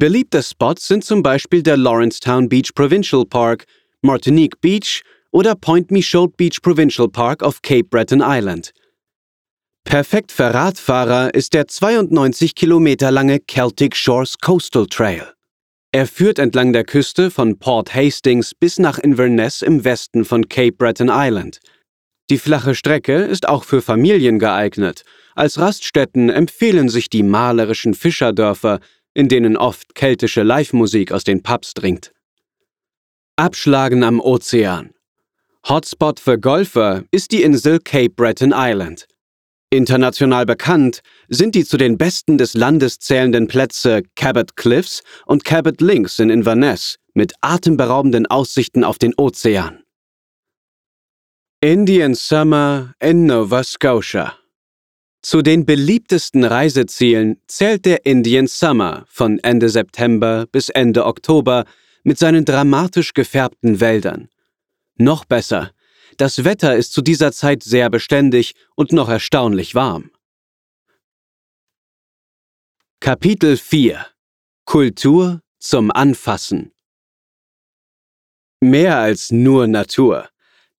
Beliebte 0.00 0.42
Spots 0.42 0.88
sind 0.88 1.04
zum 1.04 1.22
Beispiel 1.22 1.62
der 1.62 1.76
Lawrencetown 1.76 2.48
Beach 2.48 2.72
Provincial 2.74 3.26
Park, 3.26 3.66
Martinique 4.00 4.58
Beach 4.62 5.02
oder 5.30 5.54
Point 5.54 5.90
Michaud 5.90 6.38
Beach 6.38 6.62
Provincial 6.62 7.06
Park 7.06 7.42
auf 7.42 7.60
Cape 7.60 7.84
Breton 7.84 8.22
Island. 8.24 8.72
Perfekt 9.84 10.32
für 10.32 10.54
Radfahrer 10.54 11.34
ist 11.34 11.52
der 11.52 11.68
92 11.68 12.54
Kilometer 12.54 13.10
lange 13.10 13.40
Celtic 13.46 13.94
Shores 13.94 14.38
Coastal 14.38 14.86
Trail. 14.86 15.34
Er 15.92 16.06
führt 16.06 16.38
entlang 16.38 16.72
der 16.72 16.84
Küste 16.84 17.30
von 17.30 17.58
Port 17.58 17.94
Hastings 17.94 18.54
bis 18.54 18.78
nach 18.78 18.98
Inverness 18.98 19.60
im 19.60 19.84
Westen 19.84 20.24
von 20.24 20.48
Cape 20.48 20.72
Breton 20.72 21.10
Island– 21.12 21.58
die 22.30 22.38
flache 22.38 22.76
Strecke 22.76 23.14
ist 23.24 23.48
auch 23.48 23.64
für 23.64 23.82
Familien 23.82 24.38
geeignet. 24.38 25.02
Als 25.34 25.58
Raststätten 25.58 26.30
empfehlen 26.30 26.88
sich 26.88 27.10
die 27.10 27.24
malerischen 27.24 27.92
Fischerdörfer, 27.92 28.78
in 29.14 29.28
denen 29.28 29.56
oft 29.56 29.94
keltische 29.94 30.42
Live-Musik 30.42 31.12
aus 31.12 31.24
den 31.24 31.42
Pubs 31.42 31.74
dringt. 31.74 32.12
Abschlagen 33.36 34.02
am 34.04 34.20
Ozean. 34.20 34.92
Hotspot 35.68 36.20
für 36.20 36.38
Golfer 36.38 37.04
ist 37.10 37.32
die 37.32 37.42
Insel 37.42 37.80
Cape 37.80 38.10
Breton 38.10 38.52
Island. 38.54 39.06
International 39.72 40.46
bekannt 40.46 41.00
sind 41.28 41.54
die 41.54 41.64
zu 41.64 41.76
den 41.76 41.96
besten 41.96 42.38
des 42.38 42.54
Landes 42.54 42.98
zählenden 42.98 43.46
Plätze 43.46 44.02
Cabot 44.16 44.56
Cliffs 44.56 45.02
und 45.26 45.44
Cabot 45.44 45.80
Links 45.80 46.18
in 46.18 46.28
Inverness 46.28 46.96
mit 47.14 47.34
atemberaubenden 47.40 48.26
Aussichten 48.26 48.82
auf 48.82 48.98
den 48.98 49.14
Ozean. 49.16 49.84
Indian 51.60 52.14
Summer 52.14 52.94
in 53.00 53.26
Nova 53.26 53.62
Scotia. 53.62 54.39
Zu 55.22 55.42
den 55.42 55.66
beliebtesten 55.66 56.44
Reisezielen 56.44 57.42
zählt 57.46 57.84
der 57.84 58.06
Indian 58.06 58.46
Summer 58.46 59.04
von 59.08 59.38
Ende 59.40 59.68
September 59.68 60.46
bis 60.50 60.70
Ende 60.70 61.04
Oktober 61.04 61.66
mit 62.04 62.18
seinen 62.18 62.46
dramatisch 62.46 63.12
gefärbten 63.12 63.80
Wäldern. 63.80 64.30
Noch 64.96 65.26
besser, 65.26 65.72
das 66.16 66.44
Wetter 66.44 66.74
ist 66.74 66.92
zu 66.92 67.02
dieser 67.02 67.32
Zeit 67.32 67.62
sehr 67.62 67.90
beständig 67.90 68.54
und 68.76 68.92
noch 68.92 69.10
erstaunlich 69.10 69.74
warm. 69.74 70.10
Kapitel 73.00 73.56
4 73.56 74.06
Kultur 74.64 75.42
zum 75.58 75.90
Anfassen 75.90 76.72
Mehr 78.60 78.98
als 78.98 79.30
nur 79.30 79.66
Natur. 79.66 80.28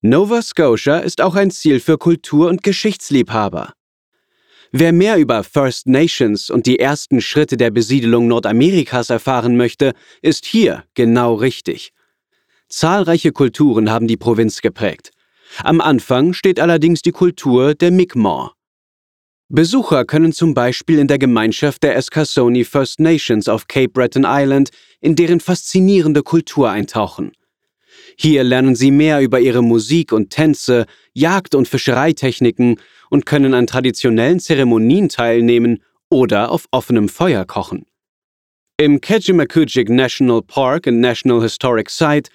Nova 0.00 0.42
Scotia 0.42 0.98
ist 0.98 1.20
auch 1.20 1.34
ein 1.34 1.50
Ziel 1.50 1.78
für 1.78 1.98
Kultur- 1.98 2.48
und 2.48 2.62
Geschichtsliebhaber. 2.62 3.74
Wer 4.74 4.94
mehr 4.94 5.18
über 5.18 5.44
First 5.44 5.86
Nations 5.86 6.48
und 6.48 6.64
die 6.64 6.78
ersten 6.78 7.20
Schritte 7.20 7.58
der 7.58 7.70
Besiedelung 7.70 8.26
Nordamerikas 8.26 9.10
erfahren 9.10 9.58
möchte, 9.58 9.92
ist 10.22 10.46
hier 10.46 10.84
genau 10.94 11.34
richtig. 11.34 11.92
Zahlreiche 12.70 13.32
Kulturen 13.32 13.90
haben 13.90 14.08
die 14.08 14.16
Provinz 14.16 14.62
geprägt. 14.62 15.10
Am 15.62 15.82
Anfang 15.82 16.32
steht 16.32 16.58
allerdings 16.58 17.02
die 17.02 17.12
Kultur 17.12 17.74
der 17.74 17.92
Mi'kmaq. 17.92 18.52
Besucher 19.50 20.06
können 20.06 20.32
zum 20.32 20.54
Beispiel 20.54 20.98
in 20.98 21.06
der 21.06 21.18
Gemeinschaft 21.18 21.82
der 21.82 21.94
Eskasoni 21.94 22.64
First 22.64 22.98
Nations 22.98 23.48
auf 23.48 23.68
Cape 23.68 23.90
Breton 23.90 24.24
Island 24.26 24.70
in 25.02 25.16
deren 25.16 25.40
faszinierende 25.40 26.22
Kultur 26.22 26.70
eintauchen. 26.70 27.32
Hier 28.16 28.44
lernen 28.44 28.74
sie 28.74 28.90
mehr 28.90 29.20
über 29.20 29.40
ihre 29.40 29.62
Musik 29.62 30.12
und 30.12 30.30
Tänze, 30.30 30.86
Jagd- 31.12 31.54
und 31.54 31.68
Fischereitechniken 31.68 32.80
und 33.12 33.26
können 33.26 33.52
an 33.52 33.66
traditionellen 33.66 34.40
Zeremonien 34.40 35.10
teilnehmen 35.10 35.82
oder 36.10 36.50
auf 36.50 36.66
offenem 36.70 37.10
Feuer 37.10 37.44
kochen. 37.44 37.84
Im 38.78 39.02
Kejimakujik 39.02 39.90
National 39.90 40.40
Park 40.40 40.86
und 40.86 41.00
National 41.00 41.42
Historic 41.42 41.90
Site 41.90 42.30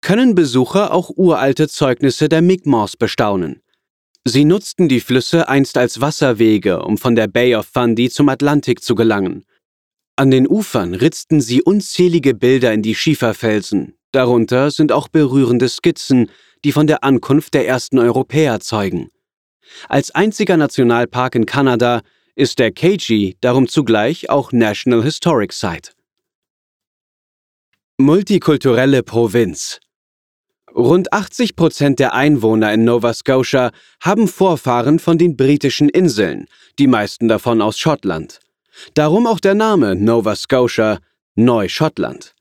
können 0.00 0.36
Besucher 0.36 0.94
auch 0.94 1.10
uralte 1.10 1.68
Zeugnisse 1.68 2.28
der 2.28 2.42
Mi'kmaq 2.42 2.96
bestaunen. 2.98 3.60
Sie 4.24 4.44
nutzten 4.44 4.88
die 4.88 5.00
Flüsse 5.00 5.48
einst 5.48 5.76
als 5.76 6.00
Wasserwege, 6.00 6.82
um 6.82 6.96
von 6.96 7.16
der 7.16 7.26
Bay 7.26 7.56
of 7.56 7.66
Fundy 7.66 8.08
zum 8.08 8.28
Atlantik 8.28 8.84
zu 8.84 8.94
gelangen. 8.94 9.44
An 10.14 10.30
den 10.30 10.46
Ufern 10.46 10.94
ritzten 10.94 11.40
sie 11.40 11.62
unzählige 11.62 12.34
Bilder 12.34 12.72
in 12.72 12.82
die 12.82 12.94
Schieferfelsen, 12.94 13.96
Darunter 14.12 14.72
sind 14.72 14.90
auch 14.90 15.08
berührende 15.08 15.68
Skizzen, 15.68 16.30
die 16.64 16.72
von 16.72 16.86
der 16.86 17.04
Ankunft 17.04 17.54
der 17.54 17.66
ersten 17.66 17.98
Europäer 17.98 18.60
zeugen. 18.60 19.10
Als 19.88 20.14
einziger 20.14 20.56
Nationalpark 20.56 21.34
in 21.34 21.46
Kanada 21.46 22.02
ist 22.34 22.58
der 22.58 22.72
Keiji 22.72 23.36
darum 23.40 23.68
zugleich 23.68 24.30
auch 24.30 24.52
National 24.52 25.02
Historic 25.02 25.52
Site. 25.52 25.92
Multikulturelle 27.98 29.02
Provinz 29.02 29.78
Rund 30.74 31.12
80 31.12 31.56
Prozent 31.56 31.98
der 31.98 32.14
Einwohner 32.14 32.72
in 32.72 32.84
Nova 32.84 33.12
Scotia 33.12 33.72
haben 34.00 34.28
Vorfahren 34.28 35.00
von 35.00 35.18
den 35.18 35.36
britischen 35.36 35.88
Inseln, 35.88 36.46
die 36.78 36.86
meisten 36.86 37.26
davon 37.26 37.60
aus 37.60 37.78
Schottland. 37.78 38.38
Darum 38.94 39.26
auch 39.26 39.40
der 39.40 39.54
Name 39.54 39.96
Nova 39.96 40.36
Scotia, 40.36 41.00
Neuschottland. 41.34 42.34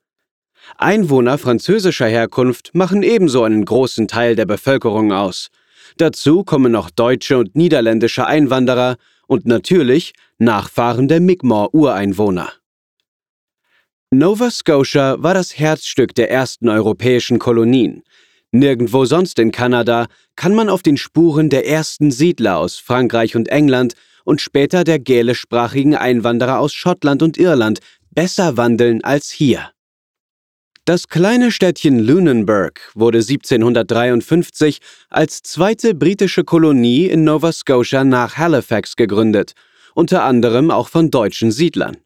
Einwohner 0.78 1.38
französischer 1.38 2.08
Herkunft 2.08 2.72
machen 2.74 3.02
ebenso 3.02 3.44
einen 3.44 3.66
großen 3.66 4.08
Teil 4.08 4.36
der 4.36 4.46
Bevölkerung 4.46 5.12
aus. 5.12 5.50
Dazu 6.00 6.46
kommen 6.46 6.72
noch 6.72 6.90
deutsche 6.90 7.38
und 7.38 7.58
niederländische 7.58 8.26
Einwanderer 8.26 8.96
und 9.28 9.46
natürlich 9.46 10.14
Nachfahren 10.38 11.10
der 11.10 11.20
Mi'kmaq-Ureinwohner. 11.20 12.54
Nova 14.10 14.50
Scotia 14.50 15.22
war 15.22 15.34
das 15.34 15.60
Herzstück 15.60 16.16
der 16.16 16.32
ersten 16.32 16.70
europäischen 16.70 17.38
Kolonien. 17.38 18.04
Nirgendwo 18.52 19.04
sonst 19.04 19.40
in 19.40 19.52
Kanada 19.52 20.08
kann 20.38 20.56
man 20.56 20.70
auf 20.70 20.84
den 20.84 20.96
Spuren 20.96 21.50
der 21.50 21.68
ersten 21.68 22.12
Siedler 22.12 22.60
aus 22.60 22.78
Frankreich 22.78 23.36
und 23.36 23.50
England 23.50 23.94
und 24.24 24.40
später 24.40 24.86
der 24.86 25.00
gälischsprachigen 25.00 25.96
Einwanderer 25.96 26.60
aus 26.60 26.74
Schottland 26.74 27.22
und 27.22 27.38
Irland 27.38 27.82
besser 28.12 28.56
wandeln 28.56 29.04
als 29.04 29.32
hier. 29.32 29.70
Das 30.90 31.08
kleine 31.08 31.52
Städtchen 31.52 32.00
Lunenburg 32.00 32.82
wurde 32.96 33.20
1753 33.20 34.80
als 35.12 35.44
zweite 35.44 35.94
britische 35.94 36.44
Kolonie 36.44 37.06
in 37.06 37.24
Nova 37.24 37.52
Scotia 37.52 38.04
nach 38.04 38.38
Halifax 38.38 38.96
gegründet, 38.96 39.54
unter 39.94 40.24
anderem 40.24 40.72
auch 40.72 40.90
von 40.90 41.12
deutschen 41.12 41.52
Siedlern. 41.52 41.98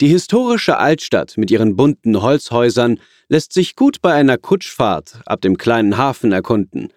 Die 0.00 0.08
historische 0.08 0.76
Altstadt 0.76 1.36
mit 1.36 1.52
ihren 1.52 1.76
bunten 1.76 2.20
Holzhäusern 2.20 2.98
lässt 3.28 3.52
sich 3.52 3.76
gut 3.76 4.02
bei 4.02 4.12
einer 4.12 4.38
Kutschfahrt 4.38 5.20
ab 5.24 5.40
dem 5.42 5.56
kleinen 5.56 5.96
Hafen 5.96 6.32
erkunden. 6.32 6.88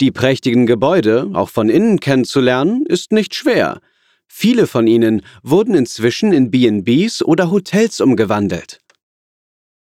Die 0.00 0.12
prächtigen 0.12 0.66
Gebäude 0.66 1.32
auch 1.34 1.48
von 1.48 1.68
innen 1.68 1.98
kennenzulernen, 1.98 2.86
ist 2.86 3.10
nicht 3.10 3.34
schwer. 3.34 3.80
Viele 4.28 4.68
von 4.68 4.86
ihnen 4.86 5.22
wurden 5.42 5.74
inzwischen 5.74 6.32
in 6.32 6.52
B&Bs 6.52 7.24
oder 7.24 7.50
Hotels 7.50 8.00
umgewandelt. 8.00 8.78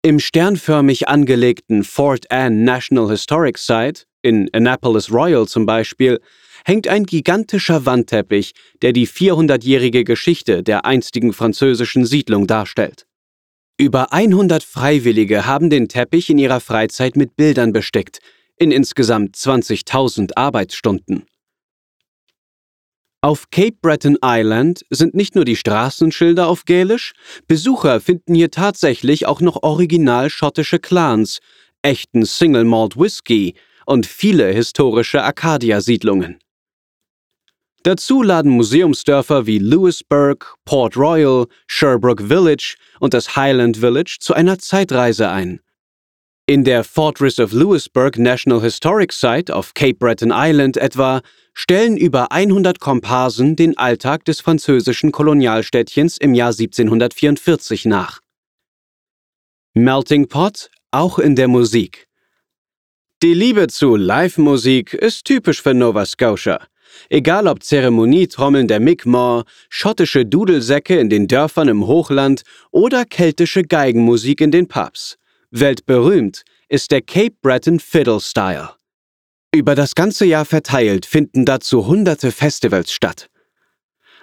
Im 0.02 0.18
sternförmig 0.18 1.08
angelegten 1.08 1.84
Fort 1.84 2.30
Anne 2.30 2.64
National 2.64 3.10
Historic 3.10 3.58
Site 3.58 4.04
in 4.22 4.48
Annapolis 4.54 5.12
Royal 5.12 5.46
zum 5.46 5.66
Beispiel 5.66 6.20
hängt 6.64 6.88
ein 6.88 7.04
gigantischer 7.04 7.84
Wandteppich, 7.84 8.54
der 8.80 8.94
die 8.94 9.06
400-jährige 9.06 10.04
Geschichte 10.04 10.62
der 10.62 10.86
einstigen 10.86 11.34
französischen 11.34 12.06
Siedlung 12.06 12.46
darstellt. 12.46 13.04
Über 13.76 14.10
100 14.10 14.64
Freiwillige 14.64 15.44
haben 15.44 15.68
den 15.68 15.86
Teppich 15.86 16.30
in 16.30 16.38
ihrer 16.38 16.60
Freizeit 16.60 17.14
mit 17.16 17.36
Bildern 17.36 17.74
bestickt, 17.74 18.20
in 18.56 18.70
insgesamt 18.70 19.36
20.000 19.36 20.30
Arbeitsstunden. 20.34 21.26
Auf 23.22 23.50
Cape 23.50 23.76
Breton 23.82 24.16
Island 24.24 24.80
sind 24.88 25.14
nicht 25.14 25.34
nur 25.34 25.44
die 25.44 25.56
Straßenschilder 25.56 26.48
auf 26.48 26.64
Gälisch, 26.64 27.12
Besucher 27.46 28.00
finden 28.00 28.34
hier 28.34 28.50
tatsächlich 28.50 29.26
auch 29.26 29.42
noch 29.42 29.62
original 29.62 30.30
schottische 30.30 30.78
Clans, 30.78 31.40
echten 31.82 32.24
Single 32.24 32.64
Malt 32.64 32.96
Whisky 32.96 33.56
und 33.84 34.06
viele 34.06 34.48
historische 34.48 35.22
Acadia-Siedlungen. 35.22 36.38
Dazu 37.82 38.22
laden 38.22 38.52
Museumsdörfer 38.52 39.46
wie 39.46 39.58
Louisburg, 39.58 40.54
Port 40.64 40.96
Royal, 40.96 41.46
Sherbrooke 41.66 42.26
Village 42.26 42.76
und 43.00 43.12
das 43.12 43.36
Highland 43.36 43.76
Village 43.76 44.16
zu 44.20 44.32
einer 44.32 44.58
Zeitreise 44.58 45.28
ein. 45.28 45.60
In 46.50 46.64
der 46.64 46.82
Fortress 46.82 47.38
of 47.38 47.52
Louisburg 47.52 48.18
National 48.18 48.60
Historic 48.60 49.12
Site 49.12 49.54
auf 49.54 49.72
Cape 49.72 49.94
Breton 49.94 50.32
Island 50.34 50.76
etwa 50.76 51.20
stellen 51.54 51.96
über 51.96 52.32
100 52.32 52.80
Komparsen 52.80 53.54
den 53.54 53.78
Alltag 53.78 54.24
des 54.24 54.40
französischen 54.40 55.12
Kolonialstädtchens 55.12 56.16
im 56.16 56.34
Jahr 56.34 56.48
1744 56.48 57.84
nach. 57.84 58.18
Melting 59.74 60.26
Pot 60.26 60.72
auch 60.90 61.20
in 61.20 61.36
der 61.36 61.46
Musik. 61.46 62.08
Die 63.22 63.34
Liebe 63.34 63.68
zu 63.68 63.94
Live-Musik 63.94 64.94
ist 64.94 65.26
typisch 65.26 65.62
für 65.62 65.72
Nova 65.72 66.04
Scotia. 66.04 66.66
Egal 67.10 67.46
ob 67.46 67.62
Zeremonietrommeln 67.62 68.66
der 68.66 68.80
Mi'kmaq, 68.80 69.46
schottische 69.68 70.26
Dudelsäcke 70.26 70.98
in 70.98 71.10
den 71.10 71.28
Dörfern 71.28 71.68
im 71.68 71.86
Hochland 71.86 72.42
oder 72.72 73.04
keltische 73.04 73.62
Geigenmusik 73.62 74.40
in 74.40 74.50
den 74.50 74.66
Pubs. 74.66 75.16
Weltberühmt 75.50 76.44
ist 76.68 76.90
der 76.90 77.02
Cape 77.02 77.34
Breton 77.42 77.80
Fiddle 77.80 78.20
Style. 78.20 78.70
Über 79.52 79.74
das 79.74 79.94
ganze 79.94 80.24
Jahr 80.24 80.44
verteilt 80.44 81.06
finden 81.06 81.44
dazu 81.44 81.86
hunderte 81.86 82.30
Festivals 82.30 82.92
statt. 82.92 83.28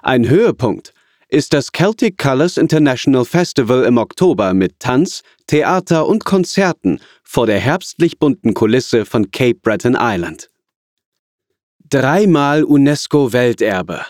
Ein 0.02 0.30
Höhepunkt 0.30 0.94
ist 1.30 1.54
das 1.54 1.72
Celtic 1.72 2.18
Colors 2.18 2.58
International 2.58 3.26
Festival 3.26 3.84
im 3.84 3.98
Oktober 3.98 4.54
mit 4.54 4.80
Tanz, 4.80 5.24
Theater 5.48 6.08
und 6.08 6.24
Konzerten 6.24 7.02
vor 7.24 7.46
der 7.46 7.60
herbstlich 7.60 8.20
bunten 8.20 8.54
Kulisse 8.54 9.06
von 9.06 9.32
Cape 9.32 9.60
Breton 9.62 9.98
Island 10.00 10.50
dreimal 11.90 12.63
UNESCO-Welterbe. 12.63 14.02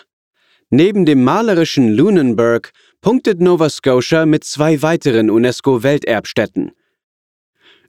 Neben 0.70 1.06
dem 1.06 1.22
malerischen 1.22 1.94
Lunenburg 1.94 2.72
punktet 3.00 3.40
Nova 3.40 3.70
Scotia 3.70 4.26
mit 4.26 4.44
zwei 4.44 4.82
weiteren 4.82 5.30
UNESCO-Welterbstätten. 5.30 6.72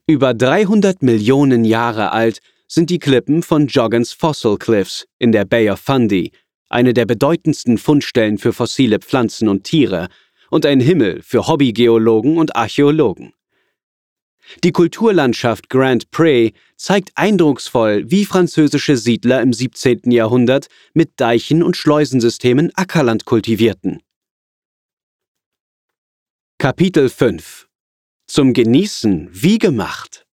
Über 0.10 0.34
300 0.34 1.04
Millionen 1.04 1.64
Jahre 1.66 2.12
alt 2.14 2.40
sind 2.68 2.90
die 2.90 2.98
Klippen 2.98 3.44
von 3.44 3.68
Joggins 3.68 4.12
Fossil 4.12 4.58
Cliffs 4.58 5.06
in 5.20 5.32
der 5.32 5.46
Bay 5.46 5.70
of 5.70 5.80
Fundy, 5.80 6.32
eine 6.68 6.96
der 6.96 7.06
bedeutendsten 7.06 7.78
Fundstellen 7.78 8.40
für 8.40 8.52
fossile 8.52 8.98
Pflanzen 8.98 9.48
und 9.48 9.66
Tiere 9.66 10.08
und 10.50 10.66
ein 10.66 10.80
Himmel 10.80 11.22
für 11.22 11.48
Hobbygeologen 11.48 12.40
und 12.40 12.56
Archäologen. 12.56 13.34
Die 14.64 14.72
Kulturlandschaft 14.72 15.70
Grand 15.70 16.10
Pré 16.10 16.54
zeigt 16.76 17.12
eindrucksvoll, 17.14 18.10
wie 18.10 18.26
französische 18.26 18.98
Siedler 18.98 19.44
im 19.44 19.54
17. 19.54 20.10
Jahrhundert 20.10 20.70
mit 20.96 21.12
Deichen 21.18 21.62
und 21.62 21.78
Schleusensystemen 21.78 22.72
Ackerland 22.74 23.26
kultivierten. 23.26 24.02
Kapitel 26.58 27.10
5 27.10 27.69
Zum 28.30 28.54
Genießen 28.54 29.28
wie 29.32 29.58
gemacht. 29.58 30.28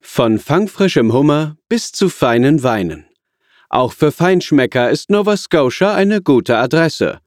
Von 0.00 0.38
fangfrischem 0.38 1.12
Hummer 1.12 1.58
bis 1.68 1.92
zu 1.92 2.08
feinen 2.08 2.62
Weinen. 2.62 3.04
Auch 3.68 3.92
für 3.92 4.10
Feinschmecker 4.10 4.88
ist 4.88 5.10
Nova 5.10 5.36
Scotia 5.36 5.94
eine 5.94 6.22
gute 6.22 6.56
Adresse. 6.56 7.20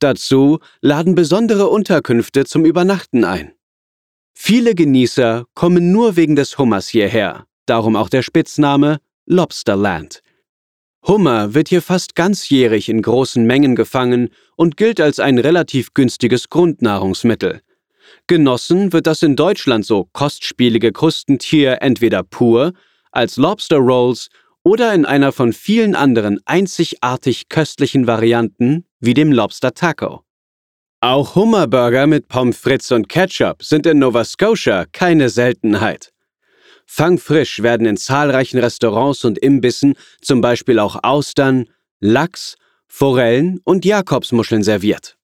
Dazu 0.00 0.58
laden 0.80 1.14
besondere 1.14 1.68
Unterkünfte 1.68 2.46
zum 2.46 2.64
Übernachten 2.64 3.22
ein. 3.22 3.52
Viele 4.34 4.74
Genießer 4.74 5.44
kommen 5.54 5.92
nur 5.92 6.16
wegen 6.16 6.34
des 6.34 6.58
Hummers 6.58 6.88
hierher, 6.88 7.46
darum 7.64 7.94
auch 7.94 8.08
der 8.08 8.22
Spitzname 8.22 8.98
Lobsterland. 9.24 10.20
Hummer 11.06 11.54
wird 11.54 11.68
hier 11.68 11.80
fast 11.80 12.16
ganzjährig 12.16 12.88
in 12.88 13.02
großen 13.02 13.46
Mengen 13.46 13.76
gefangen 13.76 14.30
und 14.56 14.76
gilt 14.76 15.00
als 15.00 15.20
ein 15.20 15.38
relativ 15.38 15.94
günstiges 15.94 16.48
Grundnahrungsmittel. 16.48 17.62
Genossen 18.28 18.92
wird 18.92 19.06
das 19.06 19.22
in 19.22 19.36
Deutschland 19.36 19.86
so 19.86 20.08
kostspielige 20.12 20.92
Krustentier 20.92 21.78
entweder 21.80 22.24
pur, 22.24 22.72
als 23.12 23.36
Lobster 23.36 23.76
Rolls 23.76 24.28
oder 24.64 24.92
in 24.94 25.04
einer 25.04 25.30
von 25.30 25.52
vielen 25.52 25.94
anderen 25.94 26.40
einzigartig 26.44 27.48
köstlichen 27.48 28.08
Varianten 28.08 28.84
wie 28.98 29.14
dem 29.14 29.30
Lobster 29.30 29.74
Taco. 29.74 30.22
Auch 31.00 31.36
Hummerburger 31.36 32.08
mit 32.08 32.26
Pommes 32.26 32.58
frites 32.58 32.90
und 32.90 33.08
Ketchup 33.08 33.62
sind 33.62 33.86
in 33.86 34.00
Nova 34.00 34.24
Scotia 34.24 34.86
keine 34.90 35.28
Seltenheit. 35.28 36.12
Fangfrisch 36.84 37.62
werden 37.62 37.86
in 37.86 37.96
zahlreichen 37.96 38.58
Restaurants 38.58 39.24
und 39.24 39.38
Imbissen 39.38 39.94
zum 40.20 40.40
Beispiel 40.40 40.80
auch 40.80 40.98
Austern, 41.04 41.68
Lachs, 42.00 42.56
Forellen 42.88 43.60
und 43.62 43.84
Jakobsmuscheln 43.84 44.64
serviert. 44.64 45.15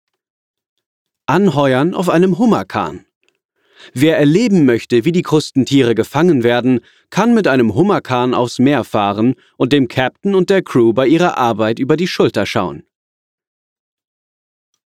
Anheuern 1.32 1.94
auf 1.94 2.10
einem 2.10 2.36
Hummerkahn. 2.36 3.06
Wer 3.94 4.18
erleben 4.18 4.66
möchte, 4.66 5.06
wie 5.06 5.12
die 5.12 5.22
Krustentiere 5.22 5.94
gefangen 5.94 6.42
werden, 6.42 6.80
kann 7.08 7.32
mit 7.32 7.48
einem 7.48 7.74
Hummerkahn 7.74 8.34
aufs 8.34 8.58
Meer 8.58 8.84
fahren 8.84 9.36
und 9.56 9.72
dem 9.72 9.88
Captain 9.88 10.34
und 10.34 10.50
der 10.50 10.60
Crew 10.60 10.92
bei 10.92 11.06
ihrer 11.06 11.38
Arbeit 11.38 11.78
über 11.78 11.96
die 11.96 12.06
Schulter 12.06 12.44
schauen. 12.44 12.82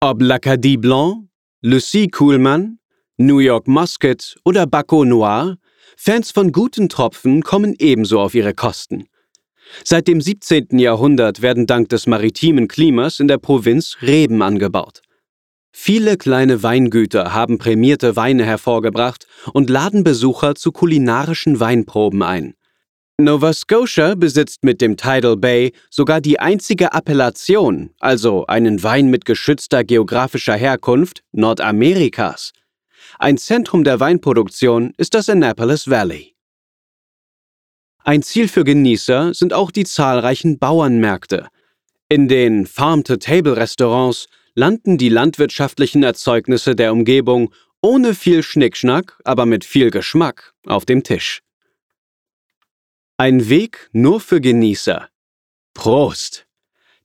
Ob 0.00 0.22
l'Acadie 0.22 0.78
Blanc, 0.78 1.28
Lucie 1.60 2.08
Kuhlmann, 2.08 2.78
New 3.18 3.38
York 3.38 3.68
Muscat 3.68 4.34
oder 4.42 4.66
Baco 4.66 5.04
Noir, 5.04 5.58
Fans 5.98 6.30
von 6.30 6.50
guten 6.50 6.88
Tropfen 6.88 7.42
kommen 7.42 7.76
ebenso 7.78 8.18
auf 8.18 8.34
ihre 8.34 8.54
Kosten. 8.54 9.04
Seit 9.84 10.08
dem 10.08 10.22
17. 10.22 10.78
Jahrhundert 10.78 11.42
werden 11.42 11.66
dank 11.66 11.90
des 11.90 12.06
maritimen 12.06 12.68
Klimas 12.68 13.20
in 13.20 13.28
der 13.28 13.36
Provinz 13.36 13.98
Reben 14.00 14.40
angebaut. 14.40 15.02
Viele 15.72 16.16
kleine 16.16 16.62
Weingüter 16.62 17.32
haben 17.32 17.58
prämierte 17.58 18.14
Weine 18.14 18.44
hervorgebracht 18.44 19.26
und 19.52 19.70
laden 19.70 20.04
Besucher 20.04 20.54
zu 20.54 20.70
kulinarischen 20.70 21.60
Weinproben 21.60 22.22
ein. 22.22 22.54
Nova 23.18 23.52
Scotia 23.52 24.14
besitzt 24.14 24.64
mit 24.64 24.80
dem 24.80 24.96
Tidal 24.96 25.36
Bay 25.36 25.72
sogar 25.90 26.20
die 26.20 26.40
einzige 26.40 26.92
Appellation, 26.92 27.90
also 28.00 28.46
einen 28.46 28.82
Wein 28.82 29.08
mit 29.08 29.24
geschützter 29.24 29.84
geografischer 29.84 30.54
Herkunft 30.54 31.22
Nordamerikas. 31.32 32.52
Ein 33.18 33.38
Zentrum 33.38 33.84
der 33.84 34.00
Weinproduktion 34.00 34.92
ist 34.96 35.14
das 35.14 35.28
Annapolis 35.28 35.88
Valley. 35.88 36.34
Ein 38.04 38.22
Ziel 38.22 38.48
für 38.48 38.64
Genießer 38.64 39.32
sind 39.34 39.52
auch 39.52 39.70
die 39.70 39.84
zahlreichen 39.84 40.58
Bauernmärkte. 40.58 41.48
In 42.08 42.28
den 42.28 42.66
Farm-to-Table-Restaurants 42.66 44.26
landen 44.54 44.98
die 44.98 45.08
landwirtschaftlichen 45.08 46.02
Erzeugnisse 46.02 46.74
der 46.74 46.92
Umgebung 46.92 47.52
ohne 47.80 48.14
viel 48.14 48.42
Schnickschnack, 48.42 49.20
aber 49.24 49.44
mit 49.46 49.64
viel 49.64 49.90
Geschmack 49.90 50.54
auf 50.66 50.84
dem 50.84 51.02
Tisch. 51.02 51.42
Ein 53.16 53.48
Weg 53.48 53.88
nur 53.92 54.20
für 54.20 54.40
Genießer. 54.40 55.08
Prost! 55.74 56.46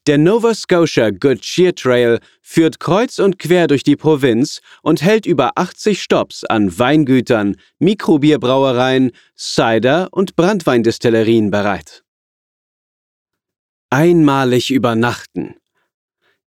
Der 0.07 0.17
Nova 0.17 0.53
Scotia 0.53 1.09
Good 1.09 1.41
Cheer 1.41 1.75
Trail 1.75 2.19
führt 2.41 2.79
kreuz 2.79 3.19
und 3.19 3.39
quer 3.39 3.67
durch 3.67 3.83
die 3.83 3.97
Provinz 3.97 4.61
und 4.81 5.01
hält 5.01 5.25
über 5.25 5.51
80 5.55 6.01
Stops 6.01 6.45
an 6.45 6.79
Weingütern, 6.79 7.57
Mikrobierbrauereien, 7.79 9.11
Cider- 9.35 10.07
und 10.11 10.37
Brandweindestillerien 10.37 11.51
bereit. 11.51 12.05
Einmalig 13.89 14.71
übernachten. 14.71 15.55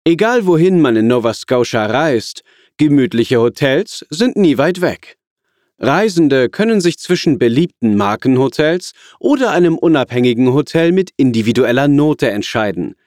Egal 0.07 0.45
wohin 0.45 0.79
man 0.79 0.95
in 0.95 1.07
Nova 1.07 1.33
Scotia 1.33 1.85
reist, 1.85 2.41
gemütliche 2.77 3.41
Hotels 3.41 4.05
sind 4.09 4.37
nie 4.37 4.57
weit 4.57 4.79
weg. 4.79 5.17
Reisende 5.79 6.47
können 6.47 6.79
sich 6.79 6.97
zwischen 6.97 7.37
beliebten 7.37 7.97
Markenhotels 7.97 8.93
oder 9.19 9.51
einem 9.51 9.77
unabhängigen 9.77 10.53
Hotel 10.53 10.93
mit 10.93 11.11
individueller 11.17 11.89
Note 11.89 12.29
entscheiden– 12.31 12.95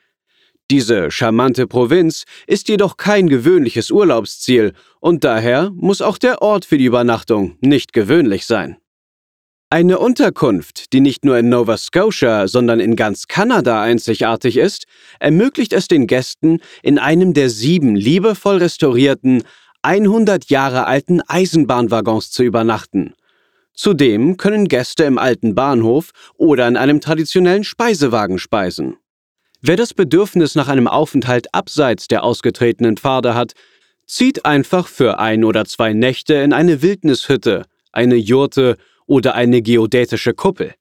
diese 0.71 1.11
charmante 1.11 1.67
Provinz 1.67 2.27
ist 2.47 2.69
jedoch 2.69 2.97
kein 2.97 3.29
gewöhnliches 3.29 3.91
Urlaubsziel 3.91 4.73
und 5.01 5.25
daher 5.25 5.71
muss 5.75 6.01
auch 6.01 6.17
der 6.17 6.43
Ort 6.43 6.65
für 6.65 6.79
die 6.79 6.85
Übernachtung 6.85 7.57
nicht 7.61 7.93
gewöhnlich 7.93 8.47
sein. 8.47 8.77
Eine 9.73 10.01
Unterkunft, 10.01 10.93
die 10.93 11.01
nicht 11.01 11.25
nur 11.25 11.39
in 11.39 11.49
Nova 11.49 11.77
Scotia, 11.77 12.49
sondern 12.49 12.81
in 12.81 12.97
ganz 12.97 13.29
Kanada 13.29 13.81
einzigartig 13.81 14.57
ist, 14.57 14.87
ermöglicht 15.21 15.73
es 15.73 15.87
den 15.87 16.09
Gästen, 16.09 16.59
in 16.83 16.99
einem 16.99 17.35
der 17.35 17.51
sieben 17.51 17.95
liebevoll 17.95 18.57
restaurierten, 18.57 19.45
100 19.83 20.51
Jahre 20.51 20.89
alten 20.89 21.21
Eisenbahnwaggons 21.21 22.33
zu 22.33 22.43
übernachten. 22.43 23.15
Zudem 23.73 24.37
können 24.39 24.67
Gäste 24.67 25.05
im 25.05 25.19
alten 25.19 25.55
Bahnhof 25.55 26.11
oder 26.35 26.67
in 26.67 26.77
einem 26.77 27.01
traditionellen 27.01 27.63
Speisewagen 27.63 28.41
speisen. 28.41 28.97
Wer 29.61 29.77
das 29.77 29.95
Bedürfnis 29.95 30.57
nach 30.57 30.67
einem 30.67 30.89
Aufenthalt 30.89 31.55
abseits 31.55 32.09
der 32.09 32.25
ausgetretenen 32.25 32.97
Pfade 32.97 33.37
hat, 33.37 33.53
zieht 34.05 34.45
einfach 34.45 34.89
für 34.89 35.21
ein 35.21 35.45
oder 35.45 35.65
zwei 35.65 35.93
Nächte 35.93 36.35
in 36.35 36.53
eine 36.53 36.83
Wildnishütte, 36.83 37.67
eine 37.93 38.17
Jurte 38.17 38.77
oder 39.11 39.35
eine 39.35 39.61
geodätische 39.61 40.35
Kuppel. 40.35 40.75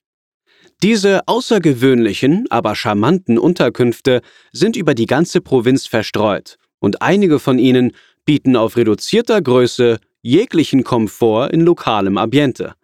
Diese 0.83 1.27
außergewöhnlichen, 1.27 2.45
aber 2.51 2.75
charmanten 2.75 3.39
Unterkünfte 3.39 4.21
sind 4.51 4.75
über 4.75 4.93
die 4.93 5.07
ganze 5.07 5.41
Provinz 5.41 5.87
verstreut 5.87 6.57
und 6.77 7.01
einige 7.01 7.39
von 7.39 7.57
ihnen 7.57 7.91
bieten 8.25 8.55
auf 8.55 8.77
reduzierter 8.77 9.41
Größe 9.41 9.97
jeglichen 10.21 10.83
Komfort 10.83 11.49
in 11.51 11.61
lokalem 11.61 12.19
Ambiente. 12.19 12.75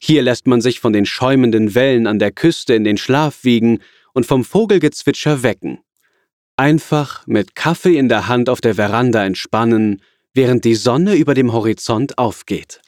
Hier 0.00 0.22
lässt 0.22 0.46
man 0.46 0.62
sich 0.62 0.80
von 0.80 0.94
den 0.94 1.04
schäumenden 1.04 1.74
Wellen 1.74 2.06
an 2.06 2.18
der 2.18 2.32
Küste 2.32 2.74
in 2.74 2.84
den 2.84 2.96
Schlaf 2.96 3.44
wiegen 3.44 3.80
und 4.14 4.24
vom 4.24 4.42
Vogelgezwitscher 4.42 5.42
wecken. 5.42 5.80
Einfach 6.56 7.26
mit 7.26 7.54
Kaffee 7.54 7.98
in 7.98 8.08
der 8.08 8.26
Hand 8.26 8.48
auf 8.48 8.62
der 8.62 8.76
Veranda 8.76 9.24
entspannen, 9.24 10.00
während 10.32 10.64
die 10.64 10.76
Sonne 10.76 11.14
über 11.14 11.34
dem 11.34 11.52
Horizont 11.52 12.16
aufgeht. 12.16 12.81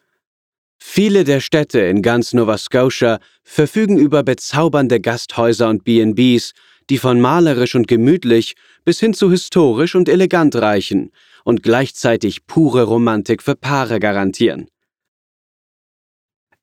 Viele 0.87 1.25
der 1.25 1.41
Städte 1.41 1.81
in 1.81 2.03
ganz 2.03 2.35
Nova 2.35 2.57
Scotia 2.59 3.19
verfügen 3.43 3.99
über 3.99 4.23
bezaubernde 4.23 5.01
Gasthäuser 5.01 5.69
und 5.71 5.83
BBs, 5.83 6.53
die 6.91 6.99
von 6.99 7.21
malerisch 7.21 7.75
und 7.75 7.89
gemütlich 7.89 8.55
bis 8.85 9.01
hin 9.01 9.15
zu 9.15 9.31
historisch 9.31 9.97
und 9.97 10.09
elegant 10.11 10.55
reichen 10.55 11.11
und 11.43 11.63
gleichzeitig 11.63 12.47
pure 12.47 12.85
Romantik 12.85 13.43
für 13.43 13.57
Paare 13.57 13.99
garantieren. 13.99 14.69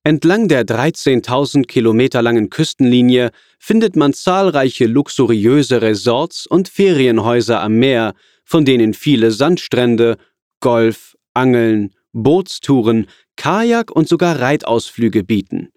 Entlang 0.03 0.47
der 0.47 0.65
13.000 0.65 1.65
Kilometer 1.65 2.21
langen 2.21 2.49
Küstenlinie 2.49 3.31
findet 3.59 3.95
man 3.95 4.13
zahlreiche 4.13 4.85
luxuriöse 4.85 5.81
Resorts 5.81 6.45
und 6.45 6.69
Ferienhäuser 6.69 7.59
am 7.59 7.79
Meer, 7.79 8.13
von 8.45 8.65
denen 8.65 8.93
viele 8.93 9.31
Sandstrände, 9.31 10.17
Golf, 10.59 11.17
Angeln, 11.33 11.93
Bootstouren, 12.13 13.07
Kajak 13.41 13.89
und 13.89 14.07
sogar 14.07 14.39
Reitausflüge 14.39 15.23
bieten. 15.23 15.71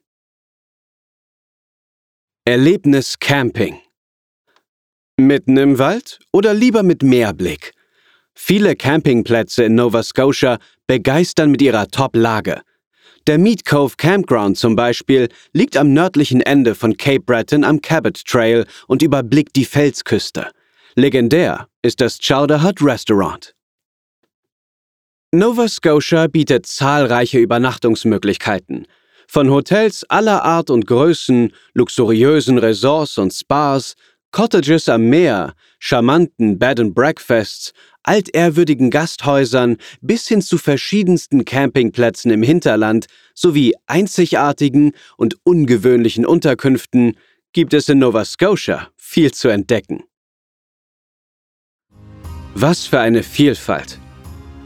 Erlebnis 2.45 3.19
Camping 3.19 3.81
Mitten 5.19 5.57
im 5.57 5.79
Wald 5.79 6.19
oder 6.31 6.53
lieber 6.53 6.83
mit 6.83 7.03
Meerblick? 7.03 7.73
Viele 8.35 8.77
Campingplätze 8.77 9.65
in 9.65 9.77
Nova 9.77 10.03
Scotia 10.03 10.59
begeistern 10.87 11.51
mit 11.53 11.63
ihrer 11.63 11.89
Top-Lage– 11.89 12.61
der 13.27 13.39
Meat 13.39 13.65
Cove 13.65 13.95
Campground 13.97 14.59
zum 14.59 14.77
Beispiel 14.77 15.31
liegt 15.55 15.79
am 15.79 15.95
nördlichen 15.95 16.43
Ende 16.43 16.75
von 16.75 16.99
Cape 16.99 17.21
Breton 17.21 17.65
am 17.65 17.81
Cabot 17.81 18.23
Trail 18.27 18.67
und 18.87 19.01
überblickt 19.01 19.57
die 19.57 19.65
Felsküste. 19.65 20.51
Legendär 20.95 21.69
ist 21.81 22.03
das 22.03 22.19
Chowder 22.19 22.63
Hut 22.63 22.83
Restaurant. 22.83 23.54
Nova 25.35 25.67
Scotia 25.67 26.29
bietet 26.29 26.65
zahlreiche 26.67 27.41
Übernachtungsmöglichkeiten. 27.41 28.87
Von 29.27 29.51
Hotels 29.51 30.05
aller 30.09 30.45
Art 30.45 30.71
und 30.71 30.87
Größen, 30.87 31.53
luxuriösen 31.73 32.59
Resorts 32.59 33.19
und 33.19 33.33
Spas, 33.33 33.95
Cottages 34.31 34.89
am 34.89 35.09
Meer, 35.09 35.55
charmanten 35.81 36.61
Bed 36.61 36.79
and 36.79 36.95
Breakfasts 36.95 37.73
altehrwürdigen 38.05 38.91
Gasthäusern 38.91 39.79
bis 40.01 40.29
hin 40.29 40.41
zu 40.41 40.57
verschiedensten 40.57 41.45
Campingplätzen 41.45 42.31
im 42.31 42.45
Hinterland 42.45 43.07
sowie 43.35 43.75
einzigartigen 43.87 44.93
und 45.17 45.37
ungewöhnlichen 45.43 46.27
Unterkünften 46.27 47.17
gibt 47.53 47.75
es 47.75 47.89
in 47.89 47.99
Nova 47.99 48.25
Scotia 48.25 48.89
viel 48.97 49.33
zu 49.33 49.49
entdecken. 49.49 50.05
Was 52.55 52.87
für 52.87 53.01
eine 53.01 53.25
Vielfalt! 53.25 53.99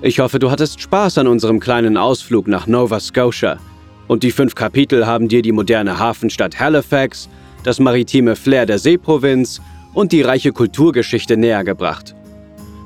Ich 0.01 0.21
hoffe, 0.21 0.39
du 0.39 0.49
hattest 0.51 0.81
Spaß 0.81 1.19
an 1.19 1.27
unserem 1.27 1.59
kleinen 1.59 1.97
Ausflug 1.97 2.47
nach 2.47 2.69
Nova 2.69 3.01
Scotia. 3.01 3.59
Und 4.07 4.23
die 4.23 4.31
fünf 4.31 4.55
Kapitel 4.55 5.07
haben 5.07 5.27
dir 5.27 5.43
die 5.43 5.51
moderne 5.51 5.99
Hafenstadt 5.99 6.61
Halifax, 6.61 7.29
das 7.65 7.81
maritime 7.81 8.37
Flair 8.37 8.65
der 8.65 8.79
Seeprovinz 8.79 9.61
und 9.95 10.13
die 10.13 10.23
reiche 10.23 10.53
Kulturgeschichte 10.53 11.37
nähergebracht. 11.37 12.15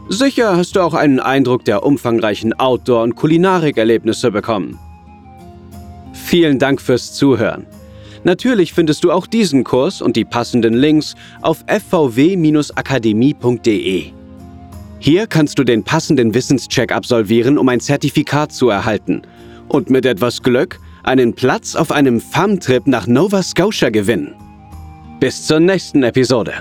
Sicher 0.08 0.56
hast 0.56 0.74
du 0.74 0.80
auch 0.80 0.94
einen 0.94 1.20
Eindruck 1.20 1.66
der 1.66 1.84
umfangreichen 1.84 2.58
Outdoor- 2.58 3.02
und 3.02 3.14
Kulinarikerlebnisse 3.14 4.30
bekommen. 4.30 4.78
Vielen 6.14 6.58
Dank 6.58 6.80
fürs 6.80 7.12
Zuhören. 7.12 7.66
Natürlich 8.24 8.72
findest 8.72 9.04
du 9.04 9.12
auch 9.12 9.26
diesen 9.26 9.64
Kurs 9.64 10.00
und 10.00 10.16
die 10.16 10.24
passenden 10.24 10.72
Links 10.74 11.14
auf 11.42 11.62
fvw-akademie.de. 11.66 14.21
Hier 15.04 15.26
kannst 15.26 15.58
du 15.58 15.64
den 15.64 15.82
passenden 15.82 16.32
Wissenscheck 16.32 16.92
absolvieren, 16.92 17.58
um 17.58 17.68
ein 17.68 17.80
Zertifikat 17.80 18.52
zu 18.52 18.68
erhalten 18.68 19.22
und 19.66 19.90
mit 19.90 20.06
etwas 20.06 20.44
Glück 20.44 20.78
einen 21.02 21.34
Platz 21.34 21.74
auf 21.74 21.90
einem 21.90 22.20
FAM-Trip 22.20 22.86
nach 22.86 23.08
Nova 23.08 23.42
Scotia 23.42 23.90
gewinnen. 23.90 24.36
Bis 25.18 25.44
zur 25.44 25.58
nächsten 25.58 26.04
Episode. 26.04 26.54